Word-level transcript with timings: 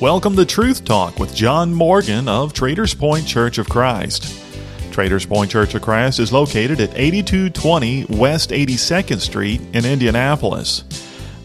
Welcome 0.00 0.34
to 0.36 0.46
Truth 0.46 0.86
Talk 0.86 1.18
with 1.18 1.34
John 1.34 1.74
Morgan 1.74 2.26
of 2.26 2.54
Traders 2.54 2.94
Point 2.94 3.26
Church 3.26 3.58
of 3.58 3.68
Christ. 3.68 4.34
Traders 4.90 5.26
Point 5.26 5.50
Church 5.50 5.74
of 5.74 5.82
Christ 5.82 6.20
is 6.20 6.32
located 6.32 6.80
at 6.80 6.98
8220 6.98 8.06
West 8.08 8.48
82nd 8.48 9.20
Street 9.20 9.60
in 9.74 9.84
Indianapolis. 9.84 10.84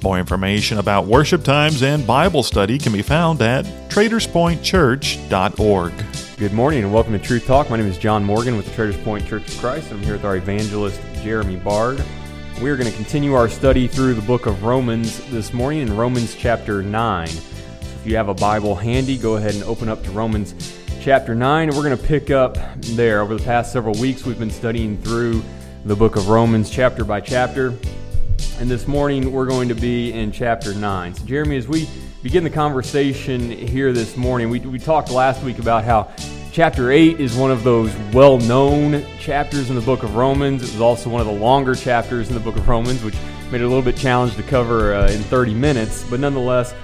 More 0.02 0.18
information 0.18 0.78
about 0.78 1.06
worship 1.06 1.44
times 1.44 1.84
and 1.84 2.08
Bible 2.08 2.44
study 2.44 2.78
can 2.78 2.94
be 2.94 3.02
found 3.02 3.42
at 3.42 3.66
traderspointchurch.org. 3.90 5.94
Good 6.38 6.54
morning 6.54 6.86
and 6.86 6.94
welcome 6.94 7.12
to 7.12 7.20
Truth 7.20 7.48
Talk. 7.48 7.70
My 7.70 7.76
name 7.76 7.88
is 7.88 7.98
John 7.98 8.24
Morgan 8.24 8.56
with 8.56 8.68
the 8.68 8.74
Traders 8.74 8.96
Point 9.04 9.28
Church 9.28 9.50
of 9.50 9.60
Christ. 9.60 9.92
I'm 9.92 10.02
here 10.02 10.14
with 10.14 10.24
our 10.24 10.38
evangelist, 10.38 11.02
Jeremy 11.16 11.58
Bard. 11.58 12.02
We 12.62 12.70
are 12.70 12.78
going 12.78 12.90
to 12.90 12.96
continue 12.96 13.34
our 13.34 13.50
study 13.50 13.90
through 13.90 14.14
the 14.14 14.22
book 14.22 14.46
of 14.46 14.64
Romans 14.64 15.20
this 15.30 15.52
morning 15.52 15.82
in 15.82 15.98
Romans 15.98 16.36
chapter 16.36 16.82
9. 16.82 17.28
If 18.06 18.12
you 18.12 18.18
have 18.18 18.30
a 18.30 18.36
Bible 18.36 18.76
handy, 18.76 19.18
go 19.18 19.38
ahead 19.38 19.56
and 19.56 19.64
open 19.64 19.90
up 19.90 20.04
to 20.04 20.12
Romans 20.12 20.54
chapter 21.02 21.34
9. 21.34 21.70
And 21.70 21.76
we're 21.76 21.84
going 21.84 21.98
to 21.98 22.04
pick 22.04 22.30
up 22.30 22.56
there. 22.78 23.20
Over 23.20 23.36
the 23.36 23.44
past 23.44 23.74
several 23.74 24.00
weeks, 24.00 24.24
we've 24.24 24.38
been 24.38 24.52
studying 24.52 24.96
through 25.00 25.42
the 25.86 25.96
book 25.96 26.16
of 26.16 26.30
Romans 26.30 26.70
chapter 26.70 27.04
by 27.04 27.20
chapter. 27.20 27.74
And 28.60 28.70
this 28.70 28.88
morning, 28.88 29.32
we're 29.32 29.48
going 29.48 29.70
to 29.70 29.74
be 29.74 30.14
in 30.14 30.32
chapter 30.32 30.76
9. 30.76 31.16
So, 31.16 31.26
Jeremy, 31.26 31.58
as 31.58 31.68
we 31.68 31.90
begin 32.22 32.44
the 32.44 32.50
conversation 32.52 33.50
here 33.50 33.92
this 33.92 34.16
morning, 34.16 34.52
we, 34.52 34.60
we 34.60 34.78
talked 34.78 35.10
last 35.10 35.42
week 35.42 35.58
about 35.58 35.84
how 35.84 36.12
chapter 36.52 36.92
8 36.92 37.20
is 37.20 37.36
one 37.36 37.50
of 37.50 37.64
those 37.64 37.92
well 38.14 38.38
known 38.38 39.04
chapters 39.18 39.72
in 39.72 39.76
the 39.76 39.82
book 39.82 40.04
of 40.04 40.16
Romans. 40.16 40.62
It 40.62 40.72
was 40.74 40.82
also 40.82 41.10
one 41.10 41.22
of 41.22 41.28
the 41.28 41.34
longer 41.34 41.74
chapters 41.74 42.28
in 42.28 42.36
the 42.36 42.40
book 42.40 42.56
of 42.56 42.68
Romans, 42.68 43.04
which 43.04 43.16
made 43.52 43.62
it 43.62 43.64
a 43.64 43.68
little 43.68 43.82
bit 43.82 43.98
challenging 43.98 44.38
to 44.38 44.48
cover 44.48 44.94
uh, 44.94 45.10
in 45.10 45.22
30 45.24 45.56
minutes. 45.56 46.04
But 46.08 46.20
nonetheless, 46.20 46.76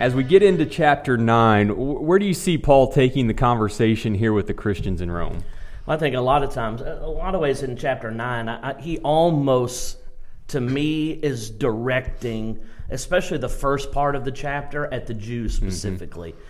as 0.00 0.14
we 0.14 0.24
get 0.24 0.42
into 0.42 0.64
chapter 0.64 1.18
9, 1.18 1.76
where 1.76 2.18
do 2.18 2.24
you 2.24 2.32
see 2.32 2.56
Paul 2.56 2.90
taking 2.90 3.26
the 3.26 3.34
conversation 3.34 4.14
here 4.14 4.32
with 4.32 4.46
the 4.46 4.54
Christians 4.54 5.02
in 5.02 5.10
Rome? 5.10 5.44
Well, 5.84 5.94
I 5.94 6.00
think 6.00 6.16
a 6.16 6.20
lot 6.22 6.42
of 6.42 6.52
times, 6.54 6.80
a 6.80 7.06
lot 7.06 7.34
of 7.34 7.42
ways 7.42 7.62
in 7.62 7.76
chapter 7.76 8.10
9, 8.10 8.48
I, 8.48 8.70
I, 8.70 8.80
he 8.80 8.98
almost 9.00 9.98
to 10.48 10.60
me 10.60 11.10
is 11.10 11.50
directing, 11.50 12.60
especially 12.88 13.36
the 13.36 13.48
first 13.50 13.92
part 13.92 14.16
of 14.16 14.24
the 14.24 14.32
chapter, 14.32 14.92
at 14.92 15.06
the 15.06 15.12
Jews 15.12 15.56
mm-hmm. 15.56 15.68
specifically. 15.68 16.32
Mm-hmm. 16.32 16.40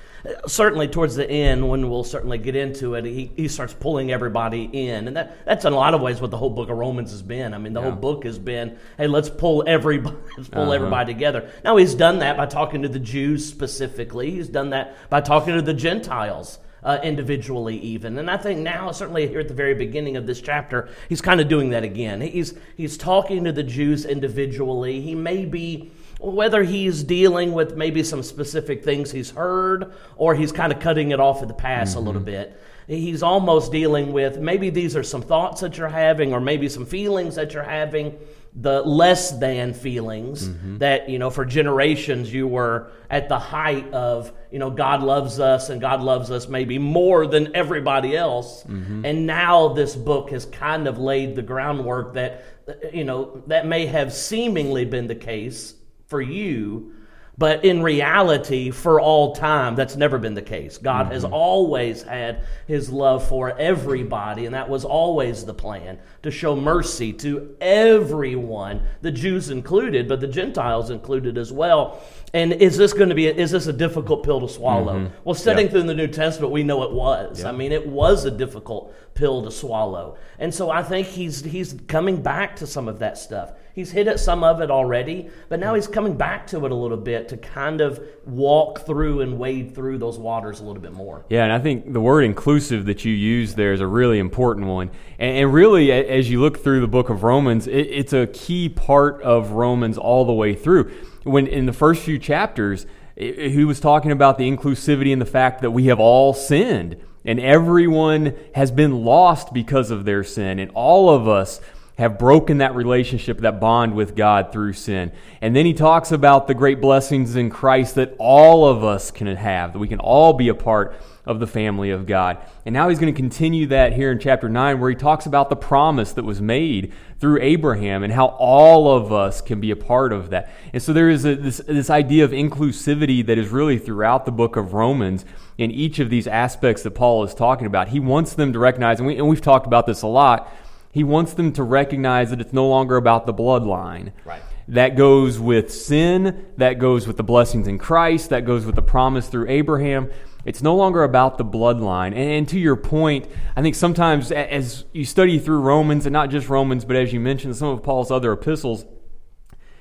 Certainly, 0.46 0.88
towards 0.88 1.16
the 1.16 1.28
end, 1.28 1.68
when 1.68 1.88
we'll 1.88 2.04
certainly 2.04 2.38
get 2.38 2.54
into 2.54 2.94
it, 2.94 3.04
he, 3.04 3.30
he 3.36 3.48
starts 3.48 3.72
pulling 3.72 4.12
everybody 4.12 4.64
in, 4.64 5.08
and 5.08 5.16
that, 5.16 5.44
that's 5.46 5.64
in 5.64 5.72
a 5.72 5.76
lot 5.76 5.94
of 5.94 6.00
ways 6.00 6.20
what 6.20 6.30
the 6.30 6.36
whole 6.36 6.50
book 6.50 6.68
of 6.68 6.76
Romans 6.76 7.10
has 7.10 7.22
been. 7.22 7.54
I 7.54 7.58
mean, 7.58 7.72
the 7.72 7.80
yeah. 7.80 7.90
whole 7.90 7.96
book 7.96 8.24
has 8.24 8.38
been, 8.38 8.78
hey, 8.98 9.06
let's 9.06 9.30
pull 9.30 9.64
everybody, 9.66 10.16
let's 10.36 10.48
pull 10.48 10.62
uh-huh. 10.62 10.72
everybody 10.72 11.12
together. 11.12 11.50
Now, 11.64 11.76
he's 11.76 11.94
done 11.94 12.18
that 12.18 12.36
by 12.36 12.46
talking 12.46 12.82
to 12.82 12.88
the 12.88 12.98
Jews 12.98 13.46
specifically. 13.46 14.30
He's 14.30 14.48
done 14.48 14.70
that 14.70 14.94
by 15.08 15.20
talking 15.20 15.54
to 15.54 15.62
the 15.62 15.74
Gentiles 15.74 16.58
uh, 16.82 16.98
individually, 17.02 17.78
even. 17.78 18.18
And 18.18 18.30
I 18.30 18.36
think 18.36 18.60
now, 18.60 18.90
certainly 18.92 19.26
here 19.28 19.40
at 19.40 19.48
the 19.48 19.54
very 19.54 19.74
beginning 19.74 20.16
of 20.16 20.26
this 20.26 20.40
chapter, 20.40 20.88
he's 21.08 21.20
kind 21.20 21.40
of 21.40 21.48
doing 21.48 21.70
that 21.70 21.84
again. 21.84 22.20
He's, 22.20 22.54
he's 22.76 22.96
talking 22.96 23.44
to 23.44 23.52
the 23.52 23.62
Jews 23.62 24.04
individually. 24.04 25.00
He 25.00 25.14
may 25.14 25.44
be 25.44 25.90
whether 26.20 26.62
he's 26.62 27.02
dealing 27.02 27.52
with 27.52 27.76
maybe 27.76 28.02
some 28.02 28.22
specific 28.22 28.84
things 28.84 29.10
he's 29.10 29.30
heard 29.30 29.92
or 30.16 30.34
he's 30.34 30.52
kind 30.52 30.72
of 30.72 30.80
cutting 30.80 31.12
it 31.12 31.20
off 31.20 31.42
at 31.42 31.48
the 31.48 31.54
pass 31.54 31.90
mm-hmm. 31.90 31.98
a 31.98 32.02
little 32.02 32.20
bit. 32.20 32.60
He's 32.86 33.22
almost 33.22 33.70
dealing 33.70 34.12
with 34.12 34.38
maybe 34.38 34.70
these 34.70 34.96
are 34.96 35.02
some 35.02 35.22
thoughts 35.22 35.60
that 35.60 35.78
you're 35.78 35.88
having 35.88 36.32
or 36.32 36.40
maybe 36.40 36.68
some 36.68 36.86
feelings 36.86 37.36
that 37.36 37.54
you're 37.54 37.62
having 37.62 38.18
the 38.54 38.82
less 38.82 39.30
than 39.38 39.72
feelings 39.72 40.48
mm-hmm. 40.48 40.78
that 40.78 41.08
you 41.08 41.20
know 41.20 41.30
for 41.30 41.44
generations 41.44 42.32
you 42.32 42.48
were 42.48 42.90
at 43.08 43.28
the 43.28 43.38
height 43.38 43.88
of 43.92 44.32
you 44.50 44.58
know 44.58 44.70
God 44.70 45.04
loves 45.04 45.38
us 45.38 45.70
and 45.70 45.80
God 45.80 46.00
loves 46.02 46.32
us 46.32 46.48
maybe 46.48 46.76
more 46.76 47.28
than 47.28 47.54
everybody 47.54 48.16
else 48.16 48.64
mm-hmm. 48.64 49.04
and 49.04 49.24
now 49.24 49.68
this 49.68 49.94
book 49.94 50.30
has 50.30 50.46
kind 50.46 50.88
of 50.88 50.98
laid 50.98 51.36
the 51.36 51.42
groundwork 51.42 52.14
that 52.14 52.44
you 52.92 53.04
know 53.04 53.40
that 53.46 53.66
may 53.66 53.86
have 53.86 54.12
seemingly 54.12 54.84
been 54.84 55.06
the 55.06 55.14
case 55.14 55.74
for 56.10 56.20
you 56.20 56.92
but 57.40 57.64
in 57.64 57.82
reality, 57.82 58.70
for 58.70 59.00
all 59.00 59.34
time, 59.34 59.74
that's 59.74 59.96
never 59.96 60.18
been 60.18 60.34
the 60.34 60.42
case. 60.42 60.76
God 60.76 61.04
mm-hmm. 61.04 61.14
has 61.14 61.24
always 61.24 62.02
had 62.02 62.44
his 62.66 62.90
love 62.90 63.26
for 63.26 63.58
everybody, 63.58 64.44
and 64.44 64.54
that 64.54 64.68
was 64.68 64.84
always 64.84 65.46
the 65.46 65.54
plan 65.54 65.98
to 66.22 66.30
show 66.30 66.54
mercy 66.54 67.14
to 67.14 67.56
everyone, 67.62 68.82
the 69.00 69.10
Jews 69.10 69.48
included, 69.48 70.06
but 70.06 70.20
the 70.20 70.26
Gentiles 70.26 70.90
included 70.90 71.38
as 71.38 71.50
well. 71.50 72.02
And 72.32 72.52
is 72.52 72.76
this 72.76 72.92
going 72.92 73.08
to 73.08 73.14
be, 73.14 73.26
a, 73.26 73.34
is 73.34 73.50
this 73.50 73.66
a 73.66 73.72
difficult 73.72 74.22
pill 74.22 74.40
to 74.40 74.48
swallow? 74.48 75.00
Mm-hmm. 75.00 75.14
Well, 75.24 75.34
studying 75.34 75.68
through 75.68 75.82
the 75.82 75.94
New 75.94 76.06
Testament, 76.06 76.52
we 76.52 76.62
know 76.62 76.84
it 76.84 76.92
was. 76.92 77.44
I 77.44 77.52
mean, 77.52 77.72
it 77.72 77.86
was 77.86 78.24
a 78.24 78.30
difficult 78.30 78.94
pill 79.14 79.42
to 79.42 79.50
swallow. 79.50 80.16
And 80.38 80.54
so 80.54 80.70
I 80.70 80.82
think 80.82 81.08
he's, 81.08 81.42
he's 81.42 81.76
coming 81.88 82.22
back 82.22 82.56
to 82.56 82.66
some 82.66 82.88
of 82.88 83.00
that 83.00 83.18
stuff. 83.18 83.52
He's 83.74 83.90
hit 83.90 84.08
at 84.08 84.20
some 84.20 84.44
of 84.44 84.60
it 84.60 84.70
already, 84.70 85.30
but 85.48 85.60
now 85.60 85.74
he's 85.74 85.86
coming 85.86 86.16
back 86.16 86.46
to 86.48 86.64
it 86.66 86.72
a 86.72 86.74
little 86.74 86.96
bit 86.96 87.28
to 87.28 87.36
kind 87.36 87.80
of 87.80 88.00
walk 88.26 88.84
through 88.84 89.20
and 89.20 89.38
wade 89.38 89.74
through 89.74 89.98
those 89.98 90.18
waters 90.18 90.60
a 90.60 90.64
little 90.64 90.82
bit 90.82 90.92
more. 90.92 91.24
Yeah, 91.28 91.44
and 91.44 91.52
I 91.52 91.58
think 91.60 91.92
the 91.92 92.00
word 92.00 92.24
inclusive 92.24 92.86
that 92.86 93.04
you 93.04 93.12
use 93.12 93.54
there 93.54 93.72
is 93.72 93.80
a 93.80 93.86
really 93.86 94.18
important 94.18 94.66
one. 94.66 94.90
And, 95.18 95.36
and 95.36 95.54
really, 95.54 95.92
as 95.92 96.30
you 96.30 96.40
look 96.40 96.62
through 96.62 96.80
the 96.80 96.88
book 96.88 97.10
of 97.10 97.22
Romans, 97.22 97.66
it, 97.66 97.86
it's 97.86 98.12
a 98.12 98.26
key 98.28 98.68
part 98.68 99.22
of 99.22 99.52
Romans 99.52 99.98
all 99.98 100.24
the 100.24 100.32
way 100.32 100.54
through. 100.54 100.92
When 101.24 101.46
in 101.46 101.66
the 101.66 101.72
first 101.72 102.02
few 102.02 102.18
chapters, 102.18 102.86
he 103.16 103.64
was 103.64 103.80
talking 103.80 104.12
about 104.12 104.38
the 104.38 104.50
inclusivity 104.50 105.12
and 105.12 105.20
the 105.20 105.26
fact 105.26 105.60
that 105.62 105.72
we 105.72 105.86
have 105.86 106.00
all 106.00 106.32
sinned 106.32 106.96
and 107.24 107.38
everyone 107.38 108.34
has 108.54 108.70
been 108.70 109.04
lost 109.04 109.52
because 109.52 109.90
of 109.90 110.04
their 110.04 110.24
sin, 110.24 110.58
and 110.58 110.70
all 110.74 111.10
of 111.10 111.28
us 111.28 111.60
have 112.00 112.18
broken 112.18 112.58
that 112.58 112.74
relationship, 112.74 113.40
that 113.40 113.60
bond 113.60 113.94
with 113.94 114.16
God 114.16 114.52
through 114.52 114.72
sin. 114.72 115.12
And 115.42 115.54
then 115.54 115.66
he 115.66 115.74
talks 115.74 116.12
about 116.12 116.48
the 116.48 116.54
great 116.54 116.80
blessings 116.80 117.36
in 117.36 117.50
Christ 117.50 117.96
that 117.96 118.14
all 118.18 118.66
of 118.66 118.82
us 118.82 119.10
can 119.10 119.26
have, 119.26 119.74
that 119.74 119.78
we 119.78 119.86
can 119.86 120.00
all 120.00 120.32
be 120.32 120.48
a 120.48 120.54
part 120.54 120.96
of 121.26 121.40
the 121.40 121.46
family 121.46 121.90
of 121.90 122.06
God. 122.06 122.38
And 122.64 122.72
now 122.72 122.88
he's 122.88 122.98
going 122.98 123.12
to 123.12 123.16
continue 123.16 123.66
that 123.66 123.92
here 123.92 124.10
in 124.10 124.18
chapter 124.18 124.48
9, 124.48 124.80
where 124.80 124.88
he 124.88 124.96
talks 124.96 125.26
about 125.26 125.50
the 125.50 125.56
promise 125.56 126.12
that 126.14 126.24
was 126.24 126.40
made 126.40 126.94
through 127.18 127.38
Abraham 127.42 128.02
and 128.02 128.14
how 128.14 128.28
all 128.28 128.96
of 128.96 129.12
us 129.12 129.42
can 129.42 129.60
be 129.60 129.70
a 129.70 129.76
part 129.76 130.14
of 130.14 130.30
that. 130.30 130.50
And 130.72 130.82
so 130.82 130.94
there 130.94 131.10
is 131.10 131.26
a, 131.26 131.34
this, 131.34 131.58
this 131.58 131.90
idea 131.90 132.24
of 132.24 132.30
inclusivity 132.30 133.24
that 133.26 133.36
is 133.36 133.50
really 133.50 133.78
throughout 133.78 134.24
the 134.24 134.32
book 134.32 134.56
of 134.56 134.72
Romans 134.72 135.26
in 135.58 135.70
each 135.70 135.98
of 135.98 136.08
these 136.08 136.26
aspects 136.26 136.82
that 136.84 136.92
Paul 136.92 137.24
is 137.24 137.34
talking 137.34 137.66
about. 137.66 137.88
He 137.88 138.00
wants 138.00 138.32
them 138.32 138.54
to 138.54 138.58
recognize, 138.58 139.00
and, 139.00 139.06
we, 139.06 139.18
and 139.18 139.28
we've 139.28 139.42
talked 139.42 139.66
about 139.66 139.86
this 139.86 140.00
a 140.00 140.06
lot 140.06 140.50
he 140.92 141.04
wants 141.04 141.34
them 141.34 141.52
to 141.52 141.62
recognize 141.62 142.30
that 142.30 142.40
it's 142.40 142.52
no 142.52 142.68
longer 142.68 142.96
about 142.96 143.26
the 143.26 143.34
bloodline. 143.34 144.12
Right. 144.24 144.42
That 144.68 144.96
goes 144.96 145.38
with 145.38 145.72
sin, 145.72 146.46
that 146.56 146.78
goes 146.78 147.06
with 147.06 147.16
the 147.16 147.22
blessings 147.22 147.66
in 147.66 147.78
Christ, 147.78 148.30
that 148.30 148.44
goes 148.44 148.64
with 148.64 148.76
the 148.76 148.82
promise 148.82 149.28
through 149.28 149.48
Abraham. 149.48 150.10
It's 150.44 150.62
no 150.62 150.74
longer 150.74 151.02
about 151.02 151.38
the 151.38 151.44
bloodline. 151.44 152.14
And, 152.14 152.48
to 152.48 152.58
your 152.58 152.76
point, 152.76 153.28
I 153.56 153.62
think 153.62 153.74
sometimes 153.74 154.32
as 154.32 154.84
you 154.92 155.04
study 155.04 155.38
through 155.38 155.60
Romans, 155.60 156.06
and 156.06 156.12
not 156.12 156.30
just 156.30 156.48
Romans, 156.48 156.84
but 156.84 156.96
as 156.96 157.12
you 157.12 157.20
mentioned, 157.20 157.56
some 157.56 157.68
of 157.68 157.82
Paul's 157.82 158.10
other 158.10 158.32
epistles, 158.32 158.84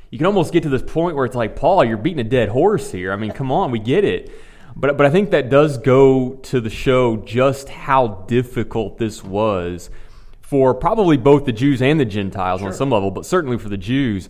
you 0.09 0.18
can 0.18 0.28
almost 0.28 0.52
get 0.52 0.64
to 0.64 0.70
this 0.70 0.81
point 0.81 1.16
where 1.16 1.26
it's 1.26 1.36
like, 1.36 1.56
Paul, 1.56 1.86
you're 1.86 1.97
beating 1.97 2.20
a 2.20 2.30
dead 2.30 2.50
horse 2.50 2.91
here. 2.91 3.14
I 3.14 3.16
mean, 3.16 3.31
come 3.31 3.52
on, 3.52 3.72
we 3.72 3.80
get 3.80 4.03
it. 4.03 4.31
But, 4.76 4.97
but 4.97 5.06
I 5.06 5.09
think 5.09 5.31
that 5.31 5.50
does 5.50 5.78
go 5.78 6.36
to 6.36 6.59
the 6.59 6.70
show 6.70 7.18
just 7.18 7.70
how 7.70 8.26
difficult 8.28 8.97
this 8.97 9.24
was 9.24 9.90
for 10.49 10.73
probably 10.73 11.15
both 11.15 11.45
the 11.45 11.51
Jews 11.51 11.79
and 11.79 11.99
the 11.99 12.05
Gentiles 12.05 12.61
sure. 12.61 12.69
on 12.69 12.73
some 12.73 12.89
level, 12.89 13.11
but 13.11 13.23
certainly 13.23 13.59
for 13.59 13.69
the 13.69 13.77
Jews, 13.77 14.29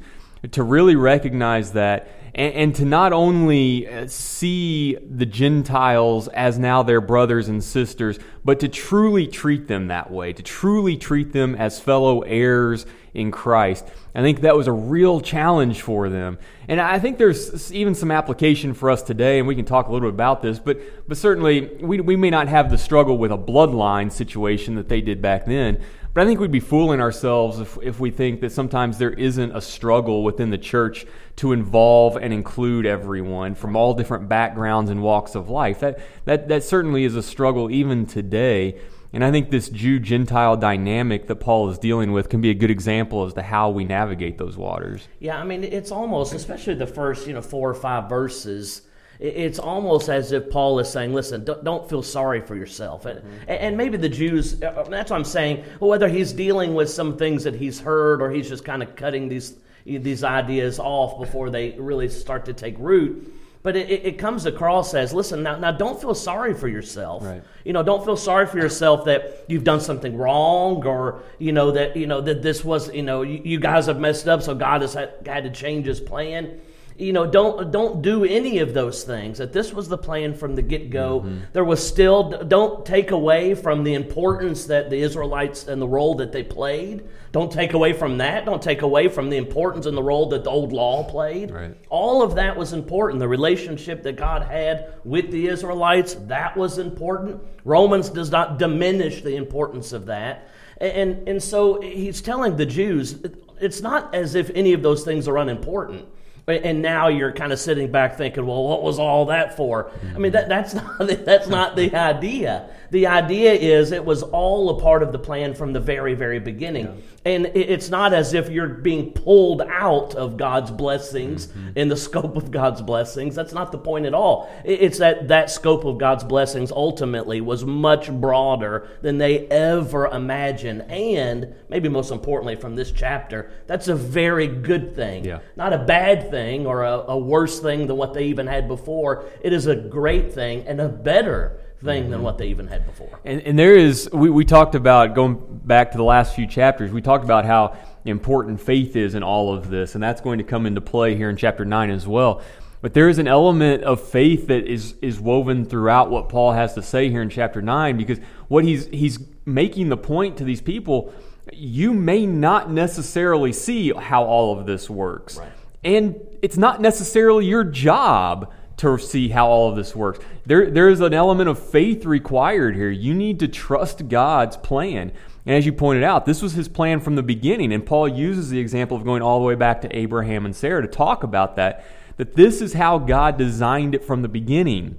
to 0.51 0.63
really 0.63 0.97
recognize 0.97 1.71
that 1.71 2.11
and, 2.35 2.53
and, 2.53 2.75
to 2.75 2.85
not 2.85 3.13
only 3.13 3.87
uh, 3.87 4.05
see 4.07 4.95
the 4.95 5.25
Gentiles 5.25 6.27
as 6.27 6.59
now 6.59 6.83
their 6.83 7.01
brothers 7.01 7.47
and 7.47 7.63
sisters, 7.63 8.19
but 8.43 8.59
to 8.59 8.67
truly 8.67 9.27
treat 9.27 9.67
them 9.67 9.87
that 9.87 10.11
way, 10.11 10.33
to 10.33 10.43
truly 10.43 10.97
treat 10.97 11.31
them 11.31 11.55
as 11.55 11.79
fellow 11.79 12.21
heirs 12.21 12.85
in 13.13 13.31
Christ. 13.31 13.87
I 14.13 14.21
think 14.21 14.41
that 14.41 14.55
was 14.55 14.67
a 14.67 14.71
real 14.71 15.21
challenge 15.21 15.81
for 15.81 16.09
them. 16.09 16.37
And 16.67 16.79
I 16.79 16.99
think 16.99 17.17
there's 17.17 17.71
even 17.71 17.95
some 17.95 18.11
application 18.11 18.73
for 18.73 18.91
us 18.91 19.01
today, 19.01 19.39
and 19.39 19.47
we 19.47 19.55
can 19.55 19.65
talk 19.65 19.87
a 19.87 19.91
little 19.91 20.09
bit 20.09 20.13
about 20.13 20.41
this, 20.41 20.59
but, 20.59 20.79
but 21.07 21.17
certainly 21.17 21.75
we, 21.81 21.99
we 22.01 22.15
may 22.15 22.29
not 22.29 22.47
have 22.47 22.69
the 22.69 22.77
struggle 22.77 23.17
with 23.17 23.31
a 23.31 23.37
bloodline 23.37 24.11
situation 24.11 24.75
that 24.75 24.89
they 24.89 25.01
did 25.01 25.21
back 25.21 25.45
then. 25.45 25.81
But 26.13 26.23
I 26.23 26.25
think 26.25 26.39
we'd 26.39 26.51
be 26.51 26.59
fooling 26.59 26.99
ourselves 26.99 27.59
if, 27.59 27.77
if 27.83 27.99
we 27.99 28.09
think 28.09 28.41
that 28.41 28.51
sometimes 28.51 28.97
there 28.97 29.11
isn't 29.11 29.55
a 29.55 29.61
struggle 29.61 30.23
within 30.23 30.49
the 30.49 30.57
church 30.57 31.05
to 31.37 31.53
involve 31.53 32.17
and 32.17 32.33
include 32.33 32.85
everyone 32.87 33.53
from 33.53 33.75
all 33.75 33.93
different 33.93 34.27
backgrounds 34.27 34.89
and 34.89 35.03
walks 35.03 35.35
of 35.35 35.49
life. 35.49 35.79
That, 35.81 35.99
that, 36.25 36.47
that 36.47 36.63
certainly 36.63 37.03
is 37.03 37.15
a 37.15 37.21
struggle 37.21 37.69
even 37.69 38.07
today. 38.07 38.81
And 39.13 39.23
I 39.23 39.31
think 39.31 39.51
this 39.51 39.69
Jew 39.69 39.99
Gentile 39.99 40.57
dynamic 40.57 41.27
that 41.27 41.35
Paul 41.37 41.69
is 41.69 41.77
dealing 41.77 42.11
with 42.11 42.27
can 42.27 42.41
be 42.41 42.49
a 42.49 42.55
good 42.55 42.71
example 42.71 43.25
as 43.25 43.33
to 43.33 43.43
how 43.43 43.69
we 43.69 43.83
navigate 43.83 44.37
those 44.37 44.57
waters. 44.57 45.07
Yeah, 45.19 45.39
I 45.39 45.43
mean, 45.43 45.63
it's 45.63 45.91
almost, 45.91 46.33
especially 46.33 46.75
the 46.75 46.87
first, 46.87 47.27
you 47.27 47.33
know, 47.33 47.41
four 47.41 47.69
or 47.69 47.75
five 47.75 48.09
verses 48.09 48.81
it's 49.19 49.59
almost 49.59 50.07
as 50.07 50.31
if 50.31 50.49
Paul 50.49 50.79
is 50.79 50.89
saying, 50.89 51.13
listen, 51.13 51.43
don't, 51.43 51.63
don't 51.63 51.89
feel 51.89 52.01
sorry 52.01 52.39
for 52.39 52.55
yourself. 52.55 53.05
And, 53.05 53.19
mm-hmm. 53.19 53.43
and 53.47 53.75
maybe 53.75 53.97
the 53.97 54.07
Jews, 54.07 54.61
uh, 54.63 54.85
that's 54.89 55.11
what 55.11 55.17
I'm 55.17 55.25
saying, 55.25 55.65
whether 55.79 56.07
he's 56.07 56.31
dealing 56.31 56.73
with 56.73 56.89
some 56.89 57.17
things 57.17 57.43
that 57.43 57.53
he's 57.53 57.81
heard 57.81 58.21
or 58.21 58.31
he's 58.31 58.47
just 58.47 58.63
kind 58.63 58.81
of 58.81 58.95
cutting 58.95 59.27
these, 59.27 59.55
these 59.85 60.23
ideas 60.23 60.79
off 60.79 61.19
before 61.19 61.49
they 61.49 61.71
really 61.71 62.07
start 62.07 62.45
to 62.45 62.53
take 62.53 62.75
root. 62.79 63.33
But 63.61 63.75
it, 63.75 63.89
it 63.89 64.17
comes 64.17 64.45
across 64.45 64.93
as 64.93 65.13
listen 65.13 65.43
now, 65.43 65.57
now 65.57 65.73
don't 65.73 65.99
feel 65.99 66.15
sorry 66.15 66.53
for 66.53 66.69
yourself. 66.69 67.25
Right. 67.25 67.43
You 67.65 67.73
know, 67.73 67.83
don't 67.83 68.05
feel 68.05 68.15
sorry 68.15 68.45
for 68.45 68.57
yourself 68.57 69.03
that 69.03 69.43
you've 69.49 69.65
done 69.65 69.81
something 69.81 70.17
wrong 70.17 70.85
or 70.85 71.23
you 71.39 71.51
know 71.51 71.71
that 71.71 71.97
you 71.97 72.07
know 72.07 72.21
that 72.21 72.41
this 72.41 72.63
was 72.63 72.89
you 72.93 73.03
know 73.03 73.21
you, 73.21 73.41
you 73.43 73.59
guys 73.59 73.87
have 73.87 73.99
messed 73.99 74.29
up, 74.29 74.41
so 74.41 74.55
God 74.55 74.81
has 74.81 74.93
had, 74.93 75.11
had 75.25 75.43
to 75.43 75.49
change 75.49 75.87
His 75.87 75.99
plan 75.99 76.61
you 76.99 77.13
know, 77.13 77.25
don't 77.25 77.71
don't 77.71 78.01
do 78.01 78.25
any 78.25 78.59
of 78.59 78.73
those 78.73 79.03
things. 79.03 79.37
That 79.37 79.53
this 79.53 79.73
was 79.73 79.87
the 79.87 79.97
plan 79.97 80.33
from 80.33 80.55
the 80.55 80.61
get 80.61 80.89
go. 80.89 81.21
Mm-hmm. 81.21 81.39
There 81.53 81.63
was 81.63 81.85
still 81.85 82.29
don't 82.29 82.85
take 82.85 83.11
away 83.11 83.55
from 83.55 83.83
the 83.85 83.93
importance 83.93 84.65
that 84.65 84.89
the 84.89 84.97
Israelites 84.97 85.67
and 85.67 85.81
the 85.81 85.87
role 85.87 86.15
that 86.15 86.33
they 86.33 86.43
played. 86.43 87.05
Don't 87.31 87.51
take 87.51 87.73
away 87.73 87.93
from 87.93 88.17
that. 88.17 88.45
Don't 88.45 88.61
take 88.61 88.81
away 88.81 89.07
from 89.07 89.29
the 89.29 89.37
importance 89.37 89.85
and 89.85 89.95
the 89.95 90.03
role 90.03 90.27
that 90.29 90.43
the 90.43 90.49
old 90.49 90.73
law 90.73 91.03
played. 91.03 91.51
Right. 91.51 91.77
All 91.89 92.21
of 92.21 92.35
that 92.35 92.57
was 92.57 92.73
important. 92.73 93.19
The 93.19 93.27
relationship 93.27 94.03
that 94.03 94.17
God 94.17 94.43
had 94.43 94.93
with 95.05 95.31
the 95.31 95.47
Israelites 95.47 96.15
that 96.27 96.57
was 96.57 96.79
important. 96.79 97.41
Romans 97.63 98.09
does 98.09 98.29
not 98.29 98.59
diminish 98.59 99.21
the 99.21 99.37
importance 99.37 99.93
of 99.93 100.07
that. 100.07 100.49
And 100.81 101.27
and 101.29 101.41
so 101.41 101.79
he's 101.79 102.21
telling 102.21 102.57
the 102.57 102.65
Jews 102.65 103.23
it's 103.61 103.81
not 103.81 104.13
as 104.13 104.35
if 104.35 104.49
any 104.53 104.73
of 104.73 104.81
those 104.81 105.05
things 105.05 105.27
are 105.29 105.37
unimportant 105.37 106.05
and 106.49 106.81
now 106.81 107.07
you're 107.07 107.31
kind 107.31 107.53
of 107.53 107.59
sitting 107.59 107.91
back 107.91 108.17
thinking, 108.17 108.45
well, 108.45 108.63
what 108.63 108.83
was 108.83 108.99
all 108.99 109.25
that 109.25 109.55
for? 109.55 109.91
I 110.15 110.19
mean, 110.19 110.31
that, 110.33 110.49
that's 110.49 110.73
not 110.75 110.97
that's 110.99 111.47
not 111.47 111.75
the 111.75 111.95
idea. 111.95 112.69
The 112.91 113.07
idea 113.07 113.53
is 113.53 113.91
it 113.91 114.03
was 114.03 114.23
all 114.23 114.77
a 114.77 114.81
part 114.81 115.03
of 115.03 115.11
the 115.11 115.19
plan 115.19 115.53
from 115.53 115.73
the 115.73 115.79
very, 115.79 116.15
very 116.15 116.39
beginning. 116.39 116.85
Yeah. 116.85 116.93
And 117.25 117.47
it's 117.47 117.89
not 117.89 118.13
as 118.13 118.33
if 118.33 118.49
you're 118.49 118.67
being 118.67 119.11
pulled 119.11 119.61
out 119.61 120.15
of 120.15 120.37
God's 120.37 120.71
blessings 120.71 121.47
mm-hmm. 121.47 121.71
in 121.75 121.89
the 121.89 121.97
scope 121.97 122.37
of 122.37 122.49
God's 122.49 122.81
blessings. 122.81 123.35
That's 123.35 123.53
not 123.53 123.71
the 123.71 123.77
point 123.77 124.05
at 124.05 124.13
all. 124.13 124.49
It's 124.63 124.99
that 124.99 125.27
that 125.27 125.49
scope 125.49 125.83
of 125.83 125.97
God's 125.97 126.23
blessings 126.23 126.71
ultimately 126.71 127.41
was 127.41 127.65
much 127.65 128.09
broader 128.11 128.87
than 129.01 129.17
they 129.17 129.47
ever 129.47 130.07
imagined. 130.07 130.83
And 130.83 131.55
maybe 131.67 131.89
most 131.89 132.11
importantly 132.11 132.55
from 132.55 132.75
this 132.75 132.91
chapter, 132.91 133.51
that's 133.67 133.89
a 133.89 133.95
very 133.95 134.47
good 134.47 134.95
thing. 134.95 135.25
Yeah. 135.25 135.39
Not 135.57 135.73
a 135.73 135.79
bad 135.79 136.29
thing 136.31 136.65
or 136.65 136.83
a, 136.83 136.99
a 137.09 137.17
worse 137.17 137.59
thing 137.59 137.87
than 137.87 137.97
what 137.97 138.13
they 138.13 138.25
even 138.25 138.47
had 138.47 138.67
before. 138.67 139.25
It 139.41 139.51
is 139.51 139.67
a 139.67 139.75
great 139.75 140.33
thing 140.33 140.65
and 140.67 140.79
a 140.79 140.87
better 140.87 141.59
thing 141.83 142.03
mm-hmm. 142.03 142.11
than 142.11 142.21
what 142.21 142.37
they 142.37 142.47
even 142.47 142.67
had 142.67 142.85
before. 142.85 143.19
And, 143.25 143.41
and 143.41 143.57
there 143.57 143.75
is, 143.75 144.09
we, 144.11 144.29
we 144.29 144.45
talked 144.45 144.75
about, 144.75 145.15
going 145.15 145.61
back 145.65 145.91
to 145.91 145.97
the 145.97 146.03
last 146.03 146.35
few 146.35 146.47
chapters, 146.47 146.91
we 146.91 147.01
talked 147.01 147.23
about 147.23 147.45
how 147.45 147.77
important 148.05 148.61
faith 148.61 148.95
is 148.95 149.15
in 149.15 149.23
all 149.23 149.53
of 149.53 149.69
this, 149.69 149.95
and 149.95 150.03
that's 150.03 150.21
going 150.21 150.37
to 150.39 150.43
come 150.43 150.65
into 150.65 150.81
play 150.81 151.15
here 151.15 151.29
in 151.29 151.37
chapter 151.37 151.65
9 151.65 151.89
as 151.89 152.07
well. 152.07 152.41
But 152.81 152.93
there 152.93 153.09
is 153.09 153.19
an 153.19 153.27
element 153.27 153.83
of 153.83 154.01
faith 154.01 154.47
that 154.47 154.65
is, 154.65 154.95
is 155.01 155.19
woven 155.19 155.65
throughout 155.65 156.09
what 156.09 156.29
Paul 156.29 156.53
has 156.53 156.75
to 156.75 156.81
say 156.81 157.09
here 157.09 157.21
in 157.21 157.29
chapter 157.29 157.61
9 157.61 157.97
because 157.97 158.19
what 158.47 158.63
he's, 158.63 158.87
he's 158.87 159.19
making 159.45 159.89
the 159.89 159.97
point 159.97 160.37
to 160.37 160.43
these 160.43 160.61
people 160.61 161.13
you 161.53 161.93
may 161.93 162.25
not 162.25 162.71
necessarily 162.71 163.53
see 163.53 163.91
how 163.93 164.23
all 164.23 164.57
of 164.57 164.65
this 164.65 164.89
works. 164.89 165.37
Right. 165.37 165.51
And 165.83 166.19
it's 166.41 166.57
not 166.57 166.81
necessarily 166.81 167.45
your 167.45 167.63
job 167.63 168.53
to 168.79 168.97
see 168.97 169.29
how 169.29 169.47
all 169.47 169.69
of 169.69 169.75
this 169.75 169.95
works. 169.95 170.19
There, 170.45 170.69
there 170.69 170.89
is 170.89 171.01
an 171.01 171.13
element 171.13 171.49
of 171.49 171.59
faith 171.59 172.05
required 172.05 172.75
here. 172.75 172.89
You 172.89 173.13
need 173.13 173.39
to 173.39 173.47
trust 173.47 174.07
God's 174.07 174.57
plan. 174.57 175.11
And 175.45 175.55
as 175.55 175.65
you 175.65 175.73
pointed 175.73 176.03
out, 176.03 176.25
this 176.25 176.41
was 176.41 176.53
his 176.53 176.67
plan 176.67 176.99
from 176.99 177.15
the 177.15 177.23
beginning. 177.23 177.73
And 177.73 177.85
Paul 177.85 178.07
uses 178.07 178.49
the 178.49 178.59
example 178.59 178.97
of 178.97 179.03
going 179.03 179.21
all 179.21 179.39
the 179.39 179.45
way 179.45 179.55
back 179.55 179.81
to 179.81 179.97
Abraham 179.97 180.45
and 180.45 180.55
Sarah 180.55 180.81
to 180.81 180.87
talk 180.87 181.23
about 181.23 181.55
that, 181.55 181.85
that 182.17 182.35
this 182.35 182.61
is 182.61 182.73
how 182.73 182.97
God 182.97 183.37
designed 183.37 183.95
it 183.95 184.03
from 184.03 184.21
the 184.21 184.27
beginning. 184.27 184.97